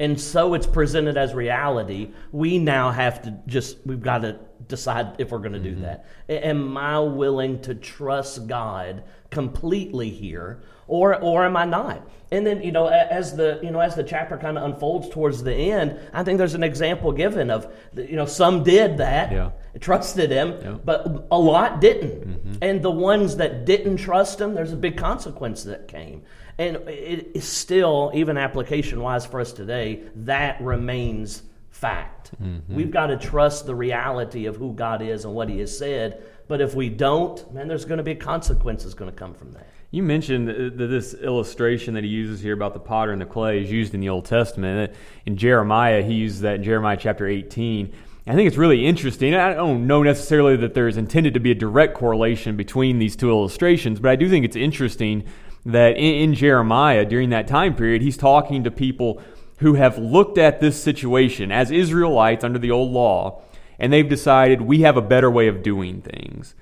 And 0.00 0.20
so 0.20 0.54
it's 0.54 0.66
presented 0.66 1.16
as 1.16 1.34
reality. 1.34 2.10
We 2.30 2.58
now 2.58 2.90
have 2.90 3.22
to 3.22 3.36
just, 3.46 3.78
we've 3.84 4.00
got 4.00 4.18
to 4.22 4.38
decide 4.68 5.16
if 5.18 5.30
we're 5.30 5.38
going 5.38 5.52
to 5.52 5.58
do 5.58 5.72
mm-hmm. 5.72 5.82
that. 5.82 6.06
Am 6.28 6.76
I 6.76 6.98
willing 7.00 7.60
to 7.62 7.74
trust 7.74 8.46
God 8.46 9.02
completely 9.30 10.10
here, 10.10 10.62
or 10.86 11.20
or 11.20 11.44
am 11.44 11.56
I 11.56 11.64
not? 11.64 12.08
And 12.30 12.46
then 12.46 12.62
you 12.62 12.72
know, 12.72 12.86
as 12.86 13.34
the 13.34 13.58
you 13.62 13.70
know 13.70 13.80
as 13.80 13.94
the 13.94 14.04
chapter 14.04 14.36
kind 14.36 14.58
of 14.58 14.64
unfolds 14.64 15.08
towards 15.08 15.42
the 15.42 15.54
end, 15.54 15.98
I 16.12 16.22
think 16.22 16.38
there's 16.38 16.54
an 16.54 16.62
example 16.62 17.12
given 17.12 17.50
of 17.50 17.72
you 17.94 18.16
know 18.16 18.26
some 18.26 18.62
did 18.62 18.98
that, 18.98 19.32
yeah. 19.32 19.50
trusted 19.80 20.30
Him, 20.30 20.58
yeah. 20.60 20.72
but 20.84 21.26
a 21.30 21.38
lot 21.38 21.80
didn't. 21.80 22.28
Mm-hmm. 22.28 22.52
And 22.62 22.82
the 22.82 22.90
ones 22.90 23.36
that 23.36 23.64
didn't 23.64 23.96
trust 23.96 24.40
Him, 24.40 24.54
there's 24.54 24.72
a 24.72 24.76
big 24.76 24.96
consequence 24.96 25.64
that 25.64 25.88
came. 25.88 26.22
And 26.58 26.76
it 26.88 27.30
is 27.34 27.46
still, 27.46 28.10
even 28.14 28.36
application 28.36 29.00
wise 29.00 29.24
for 29.24 29.40
us 29.40 29.52
today, 29.52 30.02
that 30.16 30.60
remains 30.60 31.44
fact. 31.70 32.32
Mm-hmm. 32.42 32.74
We've 32.74 32.90
got 32.90 33.08
to 33.08 33.16
trust 33.16 33.66
the 33.66 33.74
reality 33.74 34.46
of 34.46 34.56
who 34.56 34.72
God 34.72 35.02
is 35.02 35.24
and 35.24 35.34
what 35.34 35.48
He 35.48 35.58
has 35.60 35.76
said. 35.76 36.22
But 36.48 36.60
if 36.60 36.74
we 36.74 36.88
don't, 36.88 37.52
man, 37.52 37.68
there's 37.68 37.84
going 37.84 37.98
to 37.98 38.04
be 38.04 38.14
consequences 38.14 38.94
going 38.94 39.10
to 39.10 39.16
come 39.16 39.34
from 39.34 39.52
that. 39.52 39.66
You 39.90 40.02
mentioned 40.02 40.48
that 40.48 40.76
this 40.76 41.14
illustration 41.14 41.94
that 41.94 42.04
he 42.04 42.10
uses 42.10 42.42
here 42.42 42.52
about 42.52 42.74
the 42.74 42.80
potter 42.80 43.10
and 43.10 43.20
the 43.20 43.26
clay 43.26 43.62
is 43.62 43.70
used 43.70 43.94
in 43.94 44.00
the 44.00 44.10
Old 44.10 44.26
Testament. 44.26 44.92
In 45.24 45.36
Jeremiah, 45.38 46.02
he 46.02 46.12
uses 46.12 46.42
that 46.42 46.56
in 46.56 46.62
Jeremiah 46.62 46.98
chapter 46.98 47.26
18. 47.26 47.94
I 48.26 48.34
think 48.34 48.46
it's 48.46 48.58
really 48.58 48.84
interesting. 48.84 49.34
I 49.34 49.54
don't 49.54 49.86
know 49.86 50.02
necessarily 50.02 50.56
that 50.56 50.74
there's 50.74 50.98
intended 50.98 51.32
to 51.34 51.40
be 51.40 51.52
a 51.52 51.54
direct 51.54 51.94
correlation 51.94 52.56
between 52.56 52.98
these 52.98 53.16
two 53.16 53.30
illustrations, 53.30 53.98
but 53.98 54.10
I 54.10 54.16
do 54.16 54.28
think 54.28 54.44
it's 54.44 54.56
interesting 54.56 55.24
that 55.64 55.96
in, 55.96 56.14
in 56.14 56.34
Jeremiah, 56.34 57.06
during 57.06 57.30
that 57.30 57.48
time 57.48 57.74
period, 57.74 58.02
he's 58.02 58.18
talking 58.18 58.64
to 58.64 58.70
people 58.70 59.22
who 59.58 59.74
have 59.74 59.98
looked 59.98 60.38
at 60.38 60.60
this 60.60 60.82
situation 60.82 61.52
as 61.52 61.70
Israelites 61.70 62.44
under 62.44 62.58
the 62.58 62.70
old 62.70 62.90
law, 62.92 63.42
and 63.78 63.92
they've 63.92 64.08
decided 64.08 64.60
we 64.60 64.80
have 64.80 64.96
a 64.96 65.02
better 65.02 65.30
way 65.30 65.48
of 65.48 65.62
doing 65.62 66.00
things. 66.00 66.54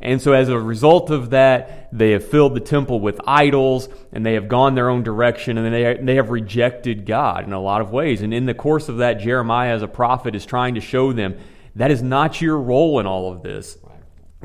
And 0.00 0.20
so, 0.20 0.32
as 0.32 0.48
a 0.48 0.58
result 0.58 1.10
of 1.10 1.30
that, 1.30 1.88
they 1.92 2.10
have 2.10 2.26
filled 2.26 2.54
the 2.54 2.60
temple 2.60 2.98
with 2.98 3.20
idols 3.24 3.88
and 4.12 4.26
they 4.26 4.34
have 4.34 4.48
gone 4.48 4.74
their 4.74 4.90
own 4.90 5.04
direction 5.04 5.56
and 5.56 5.72
they, 5.72 5.94
they 6.02 6.16
have 6.16 6.30
rejected 6.30 7.06
God 7.06 7.44
in 7.44 7.52
a 7.52 7.60
lot 7.60 7.80
of 7.80 7.92
ways. 7.92 8.20
And 8.20 8.34
in 8.34 8.46
the 8.46 8.54
course 8.54 8.88
of 8.88 8.98
that, 8.98 9.20
Jeremiah, 9.20 9.72
as 9.72 9.82
a 9.82 9.88
prophet, 9.88 10.34
is 10.34 10.44
trying 10.44 10.74
to 10.74 10.80
show 10.80 11.12
them 11.12 11.38
that 11.76 11.92
is 11.92 12.02
not 12.02 12.40
your 12.40 12.58
role 12.58 12.98
in 12.98 13.06
all 13.06 13.32
of 13.32 13.42
this. 13.42 13.78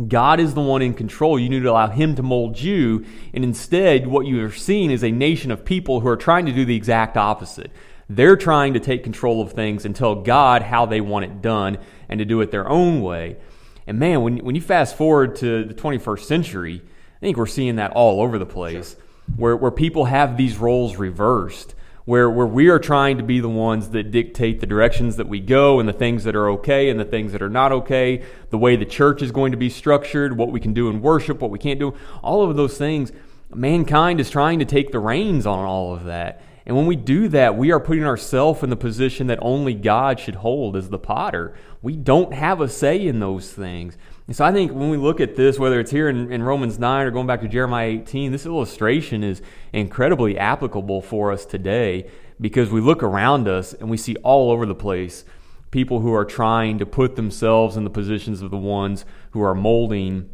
God 0.07 0.39
is 0.39 0.53
the 0.53 0.61
one 0.61 0.83
in 0.83 0.93
control. 0.93 1.39
You 1.39 1.49
need 1.49 1.63
to 1.63 1.71
allow 1.71 1.87
Him 1.87 2.15
to 2.15 2.23
mold 2.23 2.59
you. 2.59 3.03
And 3.33 3.43
instead, 3.43 4.05
what 4.05 4.27
you 4.27 4.45
are 4.45 4.51
seeing 4.51 4.91
is 4.91 5.03
a 5.03 5.11
nation 5.11 5.49
of 5.49 5.65
people 5.65 6.01
who 6.01 6.07
are 6.07 6.17
trying 6.17 6.45
to 6.45 6.51
do 6.51 6.65
the 6.65 6.75
exact 6.75 7.17
opposite. 7.17 7.71
They're 8.09 8.37
trying 8.37 8.73
to 8.73 8.79
take 8.79 9.03
control 9.03 9.41
of 9.41 9.51
things 9.51 9.85
and 9.85 9.95
tell 9.95 10.15
God 10.15 10.61
how 10.61 10.85
they 10.85 11.01
want 11.01 11.25
it 11.25 11.41
done 11.41 11.77
and 12.07 12.19
to 12.19 12.25
do 12.25 12.39
it 12.41 12.51
their 12.51 12.67
own 12.67 13.01
way. 13.01 13.37
And 13.85 13.99
man, 13.99 14.21
when, 14.21 14.37
when 14.39 14.55
you 14.55 14.61
fast 14.61 14.95
forward 14.95 15.35
to 15.37 15.65
the 15.65 15.73
21st 15.73 16.19
century, 16.21 16.81
I 16.85 17.19
think 17.19 17.37
we're 17.37 17.47
seeing 17.47 17.77
that 17.77 17.91
all 17.91 18.21
over 18.21 18.37
the 18.37 18.45
place 18.45 18.95
sure. 18.95 19.03
where, 19.35 19.57
where 19.57 19.71
people 19.71 20.05
have 20.05 20.37
these 20.37 20.57
roles 20.57 20.97
reversed, 20.97 21.73
where, 22.05 22.29
where 22.29 22.45
we 22.45 22.69
are 22.69 22.79
trying 22.79 23.17
to 23.17 23.23
be 23.23 23.39
the 23.39 23.49
ones 23.49 23.89
that 23.89 24.11
dictate 24.11 24.61
the 24.61 24.67
directions 24.67 25.17
that 25.17 25.27
we 25.27 25.39
go 25.39 25.79
and 25.79 25.89
the 25.89 25.93
things 25.93 26.23
that 26.23 26.35
are 26.35 26.49
okay 26.51 26.89
and 26.89 26.99
the 26.99 27.05
things 27.05 27.33
that 27.33 27.41
are 27.41 27.49
not 27.49 27.71
okay, 27.71 28.23
the 28.49 28.57
way 28.57 28.75
the 28.75 28.85
church 28.85 29.21
is 29.21 29.31
going 29.31 29.51
to 29.51 29.57
be 29.57 29.69
structured, 29.69 30.37
what 30.37 30.51
we 30.51 30.59
can 30.59 30.73
do 30.73 30.89
in 30.89 31.01
worship, 31.01 31.41
what 31.41 31.51
we 31.51 31.59
can't 31.59 31.79
do, 31.79 31.93
all 32.21 32.49
of 32.49 32.55
those 32.55 32.77
things. 32.77 33.11
Mankind 33.53 34.19
is 34.19 34.29
trying 34.29 34.59
to 34.59 34.65
take 34.65 34.91
the 34.91 34.99
reins 34.99 35.45
on 35.45 35.65
all 35.65 35.93
of 35.93 36.05
that. 36.05 36.41
And 36.67 36.75
when 36.75 36.85
we 36.85 36.97
do 36.97 37.29
that, 37.29 37.55
we 37.55 37.71
are 37.71 37.79
putting 37.79 38.03
ourselves 38.03 38.61
in 38.61 38.69
the 38.69 38.75
position 38.75 39.27
that 39.27 39.39
only 39.41 39.73
God 39.73 40.19
should 40.19 40.35
hold 40.35 40.75
as 40.75 40.89
the 40.89 40.99
potter. 40.99 41.53
We 41.81 41.95
don't 41.95 42.33
have 42.33 42.59
a 42.59 42.67
say 42.67 43.07
in 43.07 43.21
those 43.21 43.53
things. 43.53 43.97
And 44.27 44.35
so 44.35 44.43
I 44.43 44.51
think 44.51 44.73
when 44.73 44.89
we 44.89 44.97
look 44.97 45.21
at 45.21 45.37
this, 45.37 45.57
whether 45.57 45.79
it's 45.79 45.91
here 45.91 46.09
in, 46.09 46.29
in, 46.29 46.43
Romans 46.43 46.77
9 46.77 47.05
or 47.05 47.11
going 47.11 47.25
back 47.25 47.39
to 47.39 47.47
Jeremiah 47.47 47.87
18, 47.87 48.33
this 48.33 48.45
illustration 48.45 49.23
is 49.23 49.41
incredibly 49.71 50.37
applicable 50.37 51.01
for 51.01 51.31
us 51.31 51.45
today 51.45 52.09
because 52.41 52.69
we 52.69 52.81
look 52.81 53.01
around 53.01 53.47
us 53.47 53.71
and 53.71 53.89
we 53.89 53.95
see 53.95 54.17
all 54.17 54.51
over 54.51 54.65
the 54.65 54.75
place 54.75 55.23
people 55.71 56.01
who 56.01 56.13
are 56.13 56.25
trying 56.25 56.79
to 56.79 56.85
put 56.85 57.15
themselves 57.15 57.77
in 57.77 57.85
the 57.85 57.89
positions 57.89 58.41
of 58.41 58.51
the 58.51 58.57
ones 58.57 59.05
who 59.31 59.41
are 59.41 59.55
molding 59.55 60.29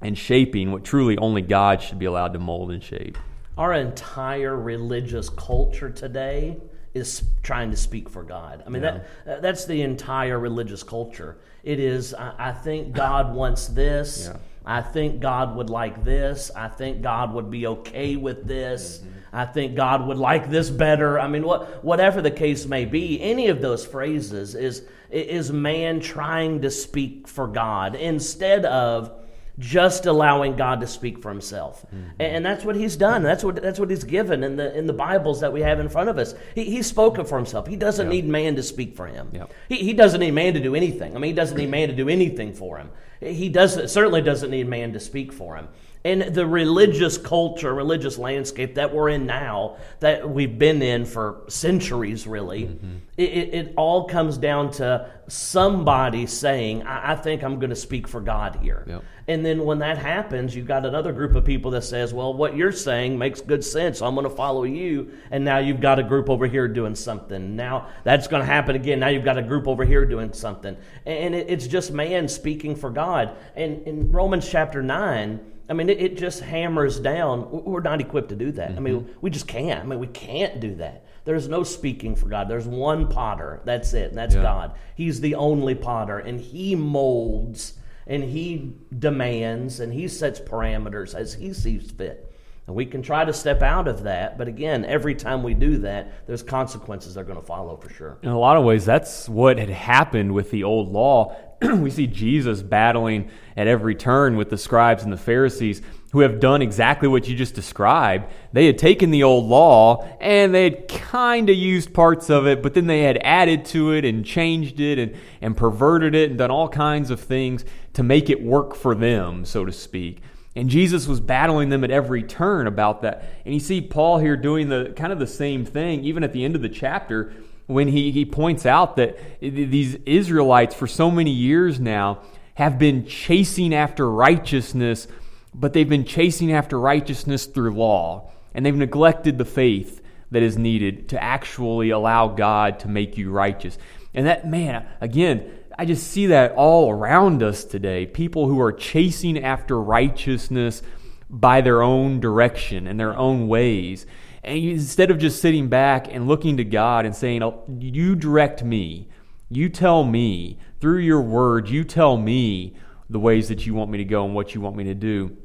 and 0.00 0.16
shaping 0.16 0.70
what 0.70 0.84
truly 0.84 1.18
only 1.18 1.42
God 1.42 1.82
should 1.82 1.98
be 1.98 2.06
allowed 2.06 2.34
to 2.34 2.38
mold 2.38 2.70
and 2.70 2.82
shape. 2.82 3.18
Our 3.58 3.74
entire 3.74 4.56
religious 4.56 5.28
culture 5.28 5.90
today 5.90 6.58
is 6.94 7.22
trying 7.42 7.70
to 7.70 7.76
speak 7.76 8.08
for 8.08 8.22
God. 8.22 8.62
I 8.66 8.70
mean, 8.70 8.82
yeah. 8.82 9.00
that 9.24 9.42
that's 9.42 9.64
the 9.64 9.82
entire 9.82 10.38
religious 10.38 10.82
culture. 10.82 11.38
It 11.62 11.78
is, 11.78 12.14
I, 12.14 12.34
I 12.38 12.52
think 12.52 12.92
God 12.92 13.34
wants 13.34 13.68
this. 13.68 14.28
Yeah. 14.30 14.38
I 14.64 14.80
think 14.80 15.20
God 15.20 15.56
would 15.56 15.70
like 15.70 16.04
this. 16.04 16.50
I 16.54 16.68
think 16.68 17.02
God 17.02 17.34
would 17.34 17.50
be 17.50 17.66
okay 17.66 18.16
with 18.16 18.46
this. 18.46 18.98
Mm-hmm. 18.98 19.08
I 19.32 19.46
think 19.46 19.74
God 19.74 20.06
would 20.06 20.18
like 20.18 20.50
this 20.50 20.70
better. 20.70 21.18
I 21.18 21.26
mean, 21.26 21.42
what, 21.42 21.82
whatever 21.82 22.20
the 22.22 22.30
case 22.30 22.66
may 22.66 22.84
be, 22.84 23.20
any 23.20 23.48
of 23.48 23.60
those 23.60 23.84
phrases 23.84 24.54
is, 24.54 24.86
is 25.10 25.50
man 25.50 26.00
trying 26.00 26.60
to 26.62 26.70
speak 26.70 27.26
for 27.26 27.46
God 27.46 27.96
instead 27.96 28.64
of 28.64 29.21
just 29.58 30.06
allowing 30.06 30.56
God 30.56 30.80
to 30.80 30.86
speak 30.86 31.20
for 31.20 31.28
himself. 31.28 31.84
Mm-hmm. 31.86 32.20
And 32.20 32.44
that's 32.44 32.64
what 32.64 32.74
he's 32.74 32.96
done. 32.96 33.22
That's 33.22 33.44
what 33.44 33.60
that's 33.62 33.78
what 33.78 33.90
he's 33.90 34.04
given 34.04 34.42
in 34.42 34.56
the 34.56 34.76
in 34.76 34.86
the 34.86 34.92
Bibles 34.92 35.40
that 35.40 35.52
we 35.52 35.60
have 35.60 35.78
in 35.78 35.88
front 35.88 36.08
of 36.08 36.18
us. 36.18 36.34
He, 36.54 36.64
he's 36.64 36.86
spoken 36.86 37.24
for 37.24 37.36
himself. 37.36 37.66
He 37.66 37.76
doesn't 37.76 38.08
need 38.08 38.26
man 38.26 38.56
to 38.56 38.62
speak 38.62 38.96
for 38.96 39.06
him. 39.06 39.30
He, 39.68 39.76
he 39.76 39.92
doesn't 39.92 40.20
need 40.20 40.32
man 40.32 40.54
to 40.54 40.60
do 40.60 40.74
anything. 40.74 41.14
I 41.14 41.18
mean, 41.18 41.30
he 41.30 41.34
doesn't 41.34 41.56
need 41.56 41.70
man 41.70 41.88
to 41.88 41.94
do 41.94 42.08
anything 42.08 42.54
for 42.54 42.78
him. 42.78 42.90
He 43.20 43.48
does 43.48 43.92
certainly 43.92 44.22
doesn't 44.22 44.50
need 44.50 44.68
man 44.68 44.92
to 44.94 45.00
speak 45.00 45.32
for 45.32 45.56
him 45.56 45.68
and 46.04 46.22
the 46.22 46.46
religious 46.46 47.16
culture, 47.16 47.72
religious 47.72 48.18
landscape 48.18 48.74
that 48.74 48.92
we're 48.92 49.10
in 49.10 49.24
now, 49.24 49.76
that 50.00 50.28
we've 50.28 50.58
been 50.58 50.82
in 50.82 51.04
for 51.04 51.42
centuries, 51.48 52.26
really, 52.26 52.64
mm-hmm. 52.64 52.96
it, 53.16 53.22
it, 53.22 53.74
all 53.76 54.08
comes 54.08 54.36
down 54.36 54.72
to 54.72 55.08
somebody 55.28 56.26
saying, 56.26 56.82
I, 56.84 57.12
I 57.12 57.16
think 57.16 57.44
I'm 57.44 57.60
going 57.60 57.70
to 57.70 57.76
speak 57.76 58.08
for 58.08 58.20
God 58.20 58.58
here. 58.60 58.84
Yep. 58.88 59.04
And 59.28 59.46
then 59.46 59.64
when 59.64 59.78
that 59.78 59.98
happens, 59.98 60.56
you've 60.56 60.66
got 60.66 60.84
another 60.84 61.12
group 61.12 61.36
of 61.36 61.44
people 61.44 61.70
that 61.72 61.84
says, 61.84 62.12
Well, 62.12 62.34
what 62.34 62.56
you're 62.56 62.72
saying 62.72 63.16
makes 63.16 63.40
good 63.40 63.64
sense. 63.64 64.00
So 64.00 64.06
I'm 64.06 64.16
going 64.16 64.28
to 64.28 64.34
follow 64.34 64.64
you. 64.64 65.12
And 65.30 65.44
now 65.44 65.58
you've 65.58 65.80
got 65.80 66.00
a 66.00 66.02
group 66.02 66.28
over 66.28 66.46
here 66.46 66.66
doing 66.66 66.96
something. 66.96 67.54
Now 67.54 67.88
that's 68.02 68.26
going 68.26 68.40
to 68.40 68.46
happen 68.46 68.74
again. 68.74 68.98
Now 68.98 69.08
you've 69.08 69.24
got 69.24 69.38
a 69.38 69.42
group 69.42 69.68
over 69.68 69.84
here 69.84 70.04
doing 70.04 70.32
something. 70.32 70.76
And 71.06 71.34
it, 71.36 71.48
it's 71.48 71.68
just 71.68 71.92
man 71.92 72.26
speaking 72.26 72.74
for 72.74 72.90
God. 72.90 73.36
And 73.54 73.86
in 73.86 74.10
Romans 74.10 74.48
chapter 74.50 74.82
9, 74.82 75.51
I 75.68 75.74
mean, 75.74 75.88
it, 75.88 76.00
it, 76.00 76.18
just 76.18 76.40
hammers 76.40 76.98
down. 76.98 77.48
We're 77.50 77.80
not 77.80 78.00
equipped 78.00 78.30
to 78.30 78.36
do 78.36 78.52
that. 78.52 78.70
Mm-hmm. 78.70 78.78
I 78.78 78.80
mean, 78.80 79.00
mm-hmm. 79.00 79.18
we 79.20 79.30
just 79.30 79.46
can't. 79.46 79.80
I 79.80 79.86
mean, 79.86 79.98
we 79.98 80.08
can't 80.08 80.60
do 80.60 80.74
that. 80.76 81.06
There's 81.24 81.48
no 81.48 81.62
speaking 81.62 82.16
for 82.16 82.26
God. 82.26 82.48
There's 82.48 82.66
one 82.66 83.08
potter. 83.08 83.60
That's 83.64 83.92
it. 83.94 84.12
That's 84.12 84.34
yeah. 84.34 84.42
God. 84.42 84.74
He's 84.96 85.20
the 85.20 85.36
only 85.36 85.74
potter, 85.74 86.18
and 86.18 86.40
He 86.40 86.74
molds 86.74 87.74
and 88.06 88.24
He 88.24 88.74
demands 88.98 89.80
and 89.80 89.92
He 89.92 90.08
sets 90.08 90.40
parameters 90.40 91.14
as 91.14 91.34
He 91.34 91.52
sees 91.52 91.90
fit. 91.90 92.31
And 92.66 92.76
we 92.76 92.86
can 92.86 93.02
try 93.02 93.24
to 93.24 93.32
step 93.32 93.60
out 93.60 93.88
of 93.88 94.04
that, 94.04 94.38
but 94.38 94.46
again, 94.46 94.84
every 94.84 95.16
time 95.16 95.42
we 95.42 95.52
do 95.52 95.78
that, 95.78 96.26
there's 96.28 96.44
consequences 96.44 97.14
that 97.14 97.20
are 97.20 97.24
going 97.24 97.40
to 97.40 97.44
follow 97.44 97.76
for 97.76 97.88
sure. 97.92 98.18
In 98.22 98.28
a 98.28 98.38
lot 98.38 98.56
of 98.56 98.62
ways, 98.62 98.84
that's 98.84 99.28
what 99.28 99.58
had 99.58 99.68
happened 99.68 100.32
with 100.32 100.52
the 100.52 100.62
old 100.62 100.92
law. 100.92 101.36
we 101.60 101.90
see 101.90 102.06
Jesus 102.06 102.62
battling 102.62 103.30
at 103.56 103.66
every 103.66 103.96
turn 103.96 104.36
with 104.36 104.48
the 104.48 104.58
scribes 104.58 105.02
and 105.02 105.12
the 105.12 105.16
Pharisees 105.16 105.82
who 106.12 106.20
have 106.20 106.38
done 106.38 106.62
exactly 106.62 107.08
what 107.08 107.26
you 107.26 107.34
just 107.34 107.54
described. 107.54 108.30
They 108.52 108.66
had 108.66 108.78
taken 108.78 109.10
the 109.10 109.22
old 109.22 109.46
law 109.46 110.06
and 110.20 110.54
they 110.54 110.64
had 110.64 110.86
kind 110.86 111.48
of 111.48 111.56
used 111.56 111.92
parts 111.94 112.30
of 112.30 112.46
it, 112.46 112.62
but 112.62 112.74
then 112.74 112.86
they 112.86 113.02
had 113.02 113.18
added 113.22 113.64
to 113.66 113.92
it 113.92 114.04
and 114.04 114.24
changed 114.24 114.78
it 114.78 114.98
and, 114.98 115.16
and 115.40 115.56
perverted 115.56 116.14
it 116.14 116.30
and 116.30 116.38
done 116.38 116.50
all 116.50 116.68
kinds 116.68 117.10
of 117.10 117.18
things 117.18 117.64
to 117.94 118.02
make 118.02 118.28
it 118.30 118.42
work 118.42 118.74
for 118.74 118.94
them, 118.94 119.44
so 119.44 119.64
to 119.64 119.72
speak. 119.72 120.20
And 120.54 120.68
Jesus 120.68 121.06
was 121.06 121.20
battling 121.20 121.70
them 121.70 121.82
at 121.82 121.90
every 121.90 122.22
turn 122.22 122.66
about 122.66 123.02
that. 123.02 123.24
And 123.44 123.54
you 123.54 123.60
see 123.60 123.80
Paul 123.80 124.18
here 124.18 124.36
doing 124.36 124.68
the 124.68 124.92
kind 124.96 125.12
of 125.12 125.18
the 125.18 125.26
same 125.26 125.64
thing, 125.64 126.04
even 126.04 126.22
at 126.24 126.32
the 126.32 126.44
end 126.44 126.54
of 126.54 126.62
the 126.62 126.68
chapter, 126.68 127.32
when 127.66 127.88
he, 127.88 128.10
he 128.10 128.24
points 128.24 128.66
out 128.66 128.96
that 128.96 129.16
these 129.40 129.94
Israelites, 130.04 130.74
for 130.74 130.86
so 130.86 131.10
many 131.10 131.30
years 131.30 131.80
now, 131.80 132.20
have 132.54 132.78
been 132.78 133.06
chasing 133.06 133.74
after 133.74 134.10
righteousness, 134.10 135.08
but 135.54 135.72
they've 135.72 135.88
been 135.88 136.04
chasing 136.04 136.52
after 136.52 136.78
righteousness 136.78 137.46
through 137.46 137.72
law. 137.72 138.30
And 138.54 138.66
they've 138.66 138.74
neglected 138.74 139.38
the 139.38 139.46
faith 139.46 140.02
that 140.30 140.42
is 140.42 140.58
needed 140.58 141.08
to 141.10 141.22
actually 141.22 141.90
allow 141.90 142.28
God 142.28 142.80
to 142.80 142.88
make 142.88 143.16
you 143.16 143.30
righteous. 143.30 143.78
And 144.12 144.26
that, 144.26 144.46
man, 144.46 144.86
again, 145.00 145.50
I 145.82 145.84
just 145.84 146.12
see 146.12 146.26
that 146.26 146.52
all 146.52 146.92
around 146.92 147.42
us 147.42 147.64
today. 147.64 148.06
People 148.06 148.46
who 148.46 148.60
are 148.60 148.70
chasing 148.70 149.42
after 149.42 149.80
righteousness 149.80 150.80
by 151.28 151.60
their 151.60 151.82
own 151.82 152.20
direction 152.20 152.86
and 152.86 153.00
their 153.00 153.16
own 153.16 153.48
ways. 153.48 154.06
And 154.44 154.58
instead 154.58 155.10
of 155.10 155.18
just 155.18 155.42
sitting 155.42 155.68
back 155.68 156.06
and 156.08 156.28
looking 156.28 156.56
to 156.58 156.64
God 156.64 157.04
and 157.04 157.16
saying, 157.16 157.42
oh, 157.42 157.64
You 157.80 158.14
direct 158.14 158.62
me, 158.62 159.08
you 159.50 159.68
tell 159.68 160.04
me, 160.04 160.56
through 160.80 161.00
your 161.00 161.20
word, 161.20 161.68
you 161.68 161.82
tell 161.82 162.16
me 162.16 162.76
the 163.10 163.18
ways 163.18 163.48
that 163.48 163.66
you 163.66 163.74
want 163.74 163.90
me 163.90 163.98
to 163.98 164.04
go 164.04 164.24
and 164.24 164.36
what 164.36 164.54
you 164.54 164.60
want 164.60 164.76
me 164.76 164.84
to 164.84 164.94
do. 164.94 165.36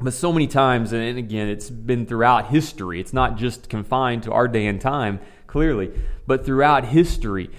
But 0.00 0.14
so 0.14 0.32
many 0.32 0.48
times, 0.48 0.92
and 0.92 1.16
again, 1.16 1.46
it's 1.46 1.70
been 1.70 2.06
throughout 2.06 2.48
history, 2.48 2.98
it's 2.98 3.12
not 3.12 3.36
just 3.36 3.68
confined 3.68 4.24
to 4.24 4.32
our 4.32 4.48
day 4.48 4.66
and 4.66 4.80
time, 4.80 5.20
clearly, 5.46 5.92
but 6.26 6.44
throughout 6.44 6.86
history, 6.86 7.50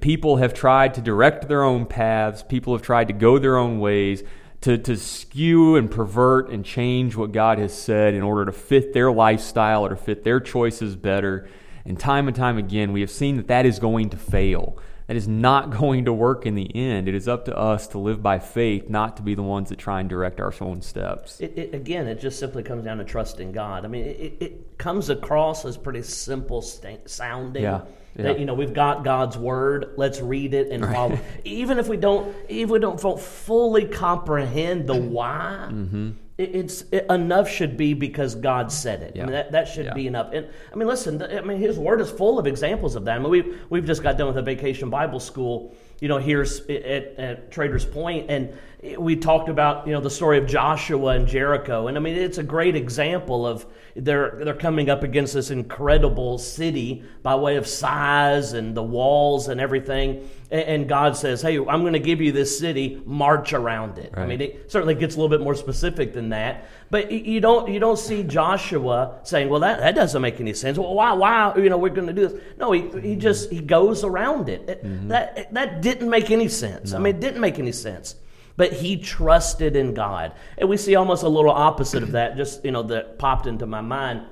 people 0.00 0.36
have 0.36 0.54
tried 0.54 0.94
to 0.94 1.00
direct 1.00 1.48
their 1.48 1.62
own 1.62 1.86
paths, 1.86 2.42
people 2.42 2.74
have 2.74 2.82
tried 2.82 3.08
to 3.08 3.14
go 3.14 3.38
their 3.38 3.56
own 3.56 3.80
ways, 3.80 4.22
to, 4.62 4.76
to 4.76 4.96
skew 4.96 5.76
and 5.76 5.90
pervert 5.90 6.50
and 6.50 6.64
change 6.64 7.16
what 7.16 7.32
God 7.32 7.58
has 7.58 7.76
said 7.76 8.14
in 8.14 8.22
order 8.22 8.44
to 8.44 8.52
fit 8.52 8.92
their 8.92 9.10
lifestyle 9.10 9.86
or 9.86 9.90
to 9.90 9.96
fit 9.96 10.22
their 10.22 10.38
choices 10.38 10.96
better. 10.96 11.48
And 11.84 11.98
time 11.98 12.28
and 12.28 12.36
time 12.36 12.58
again, 12.58 12.92
we 12.92 13.00
have 13.00 13.10
seen 13.10 13.36
that 13.38 13.48
that 13.48 13.64
is 13.64 13.78
going 13.78 14.10
to 14.10 14.18
fail. 14.18 14.76
That 15.06 15.16
is 15.16 15.26
not 15.26 15.70
going 15.78 16.04
to 16.04 16.12
work 16.12 16.44
in 16.44 16.54
the 16.54 16.70
end. 16.76 17.08
It 17.08 17.14
is 17.14 17.26
up 17.26 17.46
to 17.46 17.56
us 17.56 17.88
to 17.88 17.98
live 17.98 18.22
by 18.22 18.38
faith, 18.38 18.90
not 18.90 19.16
to 19.16 19.22
be 19.22 19.34
the 19.34 19.42
ones 19.42 19.70
that 19.70 19.78
try 19.78 20.00
and 20.00 20.08
direct 20.08 20.40
our 20.40 20.52
own 20.60 20.82
steps. 20.82 21.40
It, 21.40 21.56
it, 21.56 21.74
again, 21.74 22.06
it 22.06 22.20
just 22.20 22.38
simply 22.38 22.62
comes 22.62 22.84
down 22.84 22.98
to 22.98 23.04
trusting 23.04 23.52
God. 23.52 23.86
I 23.86 23.88
mean, 23.88 24.04
it, 24.04 24.36
it 24.40 24.78
comes 24.78 25.08
across 25.08 25.64
as 25.64 25.78
pretty 25.78 26.02
simple 26.02 26.60
st- 26.60 27.08
sounding. 27.08 27.62
Yeah. 27.62 27.80
Yeah. 28.16 28.24
That 28.24 28.40
you 28.40 28.44
know 28.44 28.54
we've 28.54 28.74
got 28.74 29.04
God's 29.04 29.38
word. 29.38 29.92
Let's 29.96 30.20
read 30.20 30.52
it 30.52 30.70
and 30.70 30.84
follow. 30.84 31.10
Right. 31.10 31.22
Even 31.44 31.78
if 31.78 31.88
we 31.88 31.96
don't, 31.96 32.34
even 32.48 32.64
if 32.64 32.70
we 32.70 32.78
don't 32.80 33.20
fully 33.20 33.84
comprehend 33.86 34.88
the 34.88 34.96
why, 34.96 35.68
mm-hmm. 35.70 36.10
it, 36.36 36.54
it's 36.54 36.82
it, 36.90 37.06
enough 37.08 37.48
should 37.48 37.76
be 37.76 37.94
because 37.94 38.34
God 38.34 38.72
said 38.72 39.02
it. 39.02 39.14
Yeah. 39.14 39.22
I 39.22 39.26
mean 39.26 39.32
that, 39.32 39.52
that 39.52 39.68
should 39.68 39.86
yeah. 39.86 39.94
be 39.94 40.06
enough. 40.08 40.32
And 40.32 40.48
I 40.72 40.76
mean, 40.76 40.88
listen. 40.88 41.22
I 41.22 41.40
mean, 41.42 41.58
His 41.58 41.78
word 41.78 42.00
is 42.00 42.10
full 42.10 42.38
of 42.38 42.46
examples 42.46 42.96
of 42.96 43.04
that. 43.04 43.16
I 43.16 43.18
mean, 43.20 43.30
we've 43.30 43.60
we've 43.70 43.86
just 43.86 44.02
got 44.02 44.18
done 44.18 44.26
with 44.26 44.38
a 44.38 44.42
vacation 44.42 44.90
Bible 44.90 45.20
school. 45.20 45.74
You 46.00 46.08
know, 46.08 46.18
here's 46.18 46.60
at, 46.60 47.18
at 47.18 47.52
Traders 47.52 47.84
Point, 47.84 48.30
and 48.30 48.54
we 48.98 49.16
talked 49.16 49.50
about 49.50 49.86
you 49.86 49.92
know 49.92 50.00
the 50.00 50.10
story 50.10 50.38
of 50.38 50.46
Joshua 50.46 51.08
and 51.08 51.26
Jericho, 51.26 51.88
and 51.88 51.98
I 51.98 52.00
mean 52.00 52.16
it's 52.16 52.38
a 52.38 52.42
great 52.42 52.74
example 52.74 53.46
of 53.46 53.66
they're 53.94 54.40
they're 54.42 54.54
coming 54.54 54.88
up 54.88 55.02
against 55.02 55.34
this 55.34 55.50
incredible 55.50 56.38
city 56.38 57.04
by 57.22 57.34
way 57.34 57.56
of 57.56 57.66
size 57.66 58.54
and 58.54 58.74
the 58.74 58.82
walls 58.82 59.48
and 59.48 59.60
everything, 59.60 60.28
and, 60.50 60.88
God 60.88 61.16
says, 61.16 61.42
"Hey, 61.42 61.58
I'm 61.58 61.82
going 61.82 61.92
to 61.92 62.00
give 62.00 62.20
you 62.20 62.32
this 62.32 62.58
city, 62.58 63.00
march 63.04 63.52
around 63.52 63.98
it." 63.98 64.12
Right. 64.16 64.24
I 64.24 64.26
mean, 64.26 64.40
it 64.40 64.70
certainly 64.70 64.94
gets 64.94 65.14
a 65.14 65.18
little 65.18 65.28
bit 65.28 65.44
more 65.44 65.54
specific 65.54 66.12
than 66.12 66.30
that, 66.30 66.66
but 66.90 67.12
you 67.12 67.40
don't 67.40 67.70
you 67.72 67.78
don't 67.78 67.98
see 67.98 68.22
Joshua 68.22 69.20
saying, 69.22 69.48
"Well, 69.48 69.60
that, 69.60 69.80
that 69.80 69.94
doesn't 69.94 70.20
make 70.20 70.40
any 70.40 70.54
sense. 70.54 70.78
Well, 70.78 70.94
why 70.94 71.12
why 71.12 71.54
you 71.56 71.70
know 71.70 71.78
we're 71.78 71.90
going 71.90 72.08
to 72.08 72.12
do 72.12 72.28
this?" 72.28 72.40
No, 72.58 72.72
he 72.72 72.88
he 73.00 73.16
just 73.16 73.50
he 73.50 73.60
goes 73.60 74.02
around 74.02 74.48
it. 74.48 74.66
Mm-hmm. 74.66 75.08
That 75.08 75.54
that 75.54 75.82
didn't 75.82 76.10
make 76.10 76.30
any 76.30 76.48
sense. 76.48 76.92
No. 76.92 76.98
I 76.98 77.00
mean, 77.00 77.16
it 77.16 77.20
didn't 77.20 77.40
make 77.40 77.58
any 77.58 77.72
sense 77.72 78.16
but 78.56 78.74
he 78.74 78.98
trusted 78.98 79.74
in 79.74 79.94
God. 79.94 80.34
And 80.58 80.68
we 80.68 80.76
see 80.76 80.94
almost 80.94 81.22
a 81.22 81.28
little 81.30 81.50
opposite 81.50 82.02
of 82.02 82.12
that, 82.12 82.36
just, 82.36 82.62
you 82.62 82.70
know, 82.70 82.82
that 82.82 83.18
popped 83.18 83.46
into 83.46 83.64
my 83.64 83.80
mind 83.80 84.26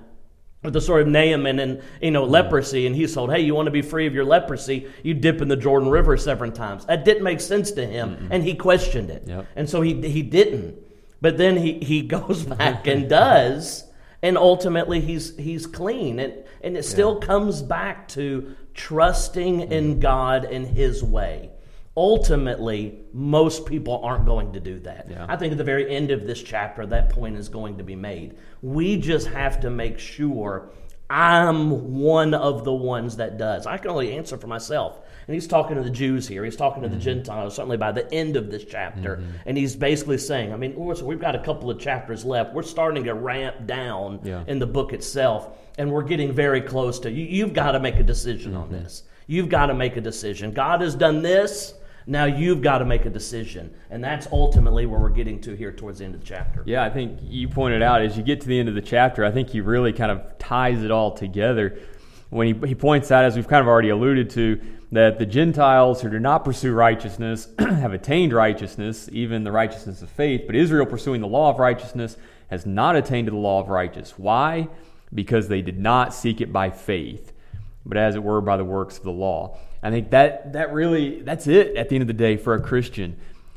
with 0.62 0.72
the 0.72 0.80
story 0.80 1.02
of 1.02 1.08
Naaman 1.08 1.60
and 1.60 1.82
you 2.02 2.10
know 2.10 2.24
leprosy, 2.24 2.86
and 2.86 2.94
he's 2.94 3.14
told, 3.14 3.32
"Hey, 3.32 3.40
you 3.40 3.54
want 3.54 3.66
to 3.66 3.72
be 3.72 3.82
free 3.82 4.06
of 4.06 4.14
your 4.14 4.24
leprosy? 4.24 4.88
You 5.02 5.14
dip 5.14 5.40
in 5.40 5.48
the 5.48 5.56
Jordan 5.56 5.88
River 5.88 6.16
seven 6.16 6.52
times." 6.52 6.86
That 6.86 7.04
didn't 7.04 7.22
make 7.22 7.40
sense 7.40 7.70
to 7.72 7.86
him, 7.86 8.16
Mm-mm. 8.16 8.28
and 8.30 8.42
he 8.42 8.54
questioned 8.54 9.10
it, 9.10 9.24
yep. 9.26 9.46
and 9.56 9.68
so 9.68 9.80
he 9.80 10.00
he 10.08 10.22
didn't. 10.22 10.76
But 11.20 11.38
then 11.38 11.56
he 11.56 11.78
he 11.80 12.02
goes 12.16 12.44
back 12.44 12.86
and 12.86 13.08
does, 13.08 13.84
and 14.22 14.36
ultimately 14.36 15.00
he's 15.00 15.36
he's 15.36 15.66
clean, 15.66 16.18
and 16.18 16.34
and 16.62 16.76
it 16.76 16.84
still 16.84 17.18
yeah. 17.20 17.26
comes 17.26 17.62
back 17.62 18.08
to 18.08 18.56
trusting 18.74 19.60
mm-hmm. 19.60 19.72
in 19.72 20.00
God 20.00 20.44
and 20.44 20.66
His 20.66 21.02
way 21.04 21.50
ultimately, 21.98 23.00
most 23.12 23.66
people 23.66 24.00
aren't 24.04 24.24
going 24.24 24.52
to 24.52 24.61
do 24.61 24.78
that. 24.78 25.08
Yeah. 25.11 25.26
I 25.28 25.37
think 25.37 25.50
at 25.50 25.58
the 25.58 25.64
very 25.64 25.90
end 25.92 26.12
of 26.12 26.28
this 26.28 26.40
chapter, 26.40 26.87
that 26.87 27.08
point 27.11 27.37
is 27.37 27.48
going 27.48 27.76
to 27.78 27.82
be 27.82 27.96
made. 27.96 28.38
We 28.62 28.96
just 28.96 29.26
have 29.26 29.58
to 29.61 29.70
make 29.70 29.98
sure 29.98 30.70
I'm 31.11 31.94
one 31.94 32.34
of 32.34 32.62
the 32.62 32.72
ones 32.72 33.16
that 33.16 33.37
does. 33.37 33.66
I 33.66 33.78
can 33.78 33.90
only 33.90 34.16
answer 34.16 34.37
for 34.37 34.46
myself. 34.46 35.00
And 35.26 35.34
he's 35.34 35.48
talking 35.48 35.76
to 35.76 35.82
the 35.82 35.90
Jews 35.90 36.28
here. 36.28 36.44
He's 36.44 36.54
talking 36.54 36.82
to 36.84 36.88
the 36.88 36.94
mm-hmm. 36.94 37.02
Gentiles, 37.02 37.56
certainly 37.56 37.76
by 37.76 37.90
the 37.90 38.11
end 38.14 38.37
of 38.37 38.48
this 38.48 38.64
chapter. 38.64 39.16
Mm-hmm. 39.16 39.30
And 39.46 39.58
he's 39.58 39.74
basically 39.74 40.18
saying, 40.18 40.52
I 40.52 40.56
mean, 40.56 40.74
listen, 40.78 41.04
we've 41.06 41.20
got 41.20 41.34
a 41.34 41.40
couple 41.40 41.68
of 41.68 41.80
chapters 41.80 42.24
left. 42.24 42.54
We're 42.54 42.62
starting 42.62 43.02
to 43.04 43.14
ramp 43.14 43.66
down 43.66 44.20
Yeah. 44.22 44.44
in 44.46 44.61
the 44.61 44.66
book 44.66 44.92
itself, 44.92 45.58
and 45.78 45.90
we're 45.90 46.04
getting 46.04 46.32
very 46.32 46.61
close 46.61 47.00
to 47.00 47.11
you. 47.11 47.24
You've 47.24 47.54
got 47.54 47.72
to 47.72 47.80
make 47.80 47.96
a 47.96 48.04
decision 48.04 48.54
on 48.54 48.68
mm-hmm. 48.68 48.84
this. 48.84 49.02
You've 49.26 49.48
got 49.48 49.66
to 49.66 49.74
make 49.74 49.96
a 49.96 50.00
decision. 50.00 50.52
God 50.52 50.80
has 50.80 50.94
done 50.94 51.22
this. 51.22 51.74
Now 52.08 52.24
you've 52.24 52.62
got 52.62 52.78
to 52.78 52.84
make 52.84 53.04
a 53.04 53.10
decision. 53.10 53.72
And 53.90 54.02
that's 54.02 54.26
ultimately 54.32 54.86
where 54.86 54.98
we're 54.98 55.10
getting 55.10 55.40
to 55.42 55.54
here 55.54 55.72
towards 55.72 55.98
the 55.98 56.06
end 56.06 56.14
of 56.14 56.20
the 56.20 56.26
chapter. 56.26 56.62
Yeah, 56.66 56.82
I 56.82 56.90
think 56.90 57.20
you 57.22 57.48
pointed 57.48 57.82
out 57.82 58.02
as 58.02 58.16
you 58.16 58.22
get 58.22 58.40
to 58.40 58.48
the 58.48 58.58
end 58.58 58.68
of 58.68 58.74
the 58.74 58.82
chapter, 58.82 59.24
I 59.24 59.30
think 59.30 59.50
he 59.50 59.60
really 59.60 59.92
kind 59.92 60.10
of 60.10 60.38
ties 60.38 60.82
it 60.82 60.90
all 60.90 61.12
together 61.12 61.78
when 62.30 62.46
he, 62.46 62.68
he 62.68 62.74
points 62.74 63.10
out, 63.10 63.24
as 63.24 63.36
we've 63.36 63.48
kind 63.48 63.62
of 63.62 63.68
already 63.68 63.88
alluded 63.88 64.30
to, 64.30 64.60
that 64.92 65.18
the 65.18 65.26
Gentiles 65.26 66.00
who 66.00 66.10
do 66.10 66.18
not 66.18 66.44
pursue 66.44 66.72
righteousness 66.72 67.48
have 67.58 67.92
attained 67.92 68.32
righteousness, 68.32 69.08
even 69.12 69.44
the 69.44 69.52
righteousness 69.52 70.02
of 70.02 70.10
faith, 70.10 70.42
but 70.46 70.56
Israel 70.56 70.86
pursuing 70.86 71.20
the 71.20 71.26
law 71.26 71.50
of 71.50 71.58
righteousness 71.58 72.16
has 72.50 72.64
not 72.64 72.96
attained 72.96 73.26
to 73.26 73.30
the 73.30 73.38
law 73.38 73.60
of 73.60 73.68
righteousness. 73.68 74.18
Why? 74.18 74.68
Because 75.14 75.48
they 75.48 75.62
did 75.62 75.78
not 75.78 76.14
seek 76.14 76.40
it 76.40 76.52
by 76.52 76.70
faith, 76.70 77.32
but 77.84 77.96
as 77.96 78.14
it 78.14 78.22
were 78.22 78.40
by 78.40 78.56
the 78.56 78.64
works 78.64 78.98
of 78.98 79.04
the 79.04 79.10
law. 79.10 79.58
I 79.82 79.90
think 79.90 80.10
that 80.10 80.52
that 80.54 80.72
really 80.72 81.22
that's 81.22 81.46
it 81.46 81.76
at 81.76 81.88
the 81.88 81.96
end 81.96 82.02
of 82.02 82.08
the 82.08 82.14
day 82.14 82.36
for 82.36 82.54
a 82.54 82.60
Christian. 82.60 83.16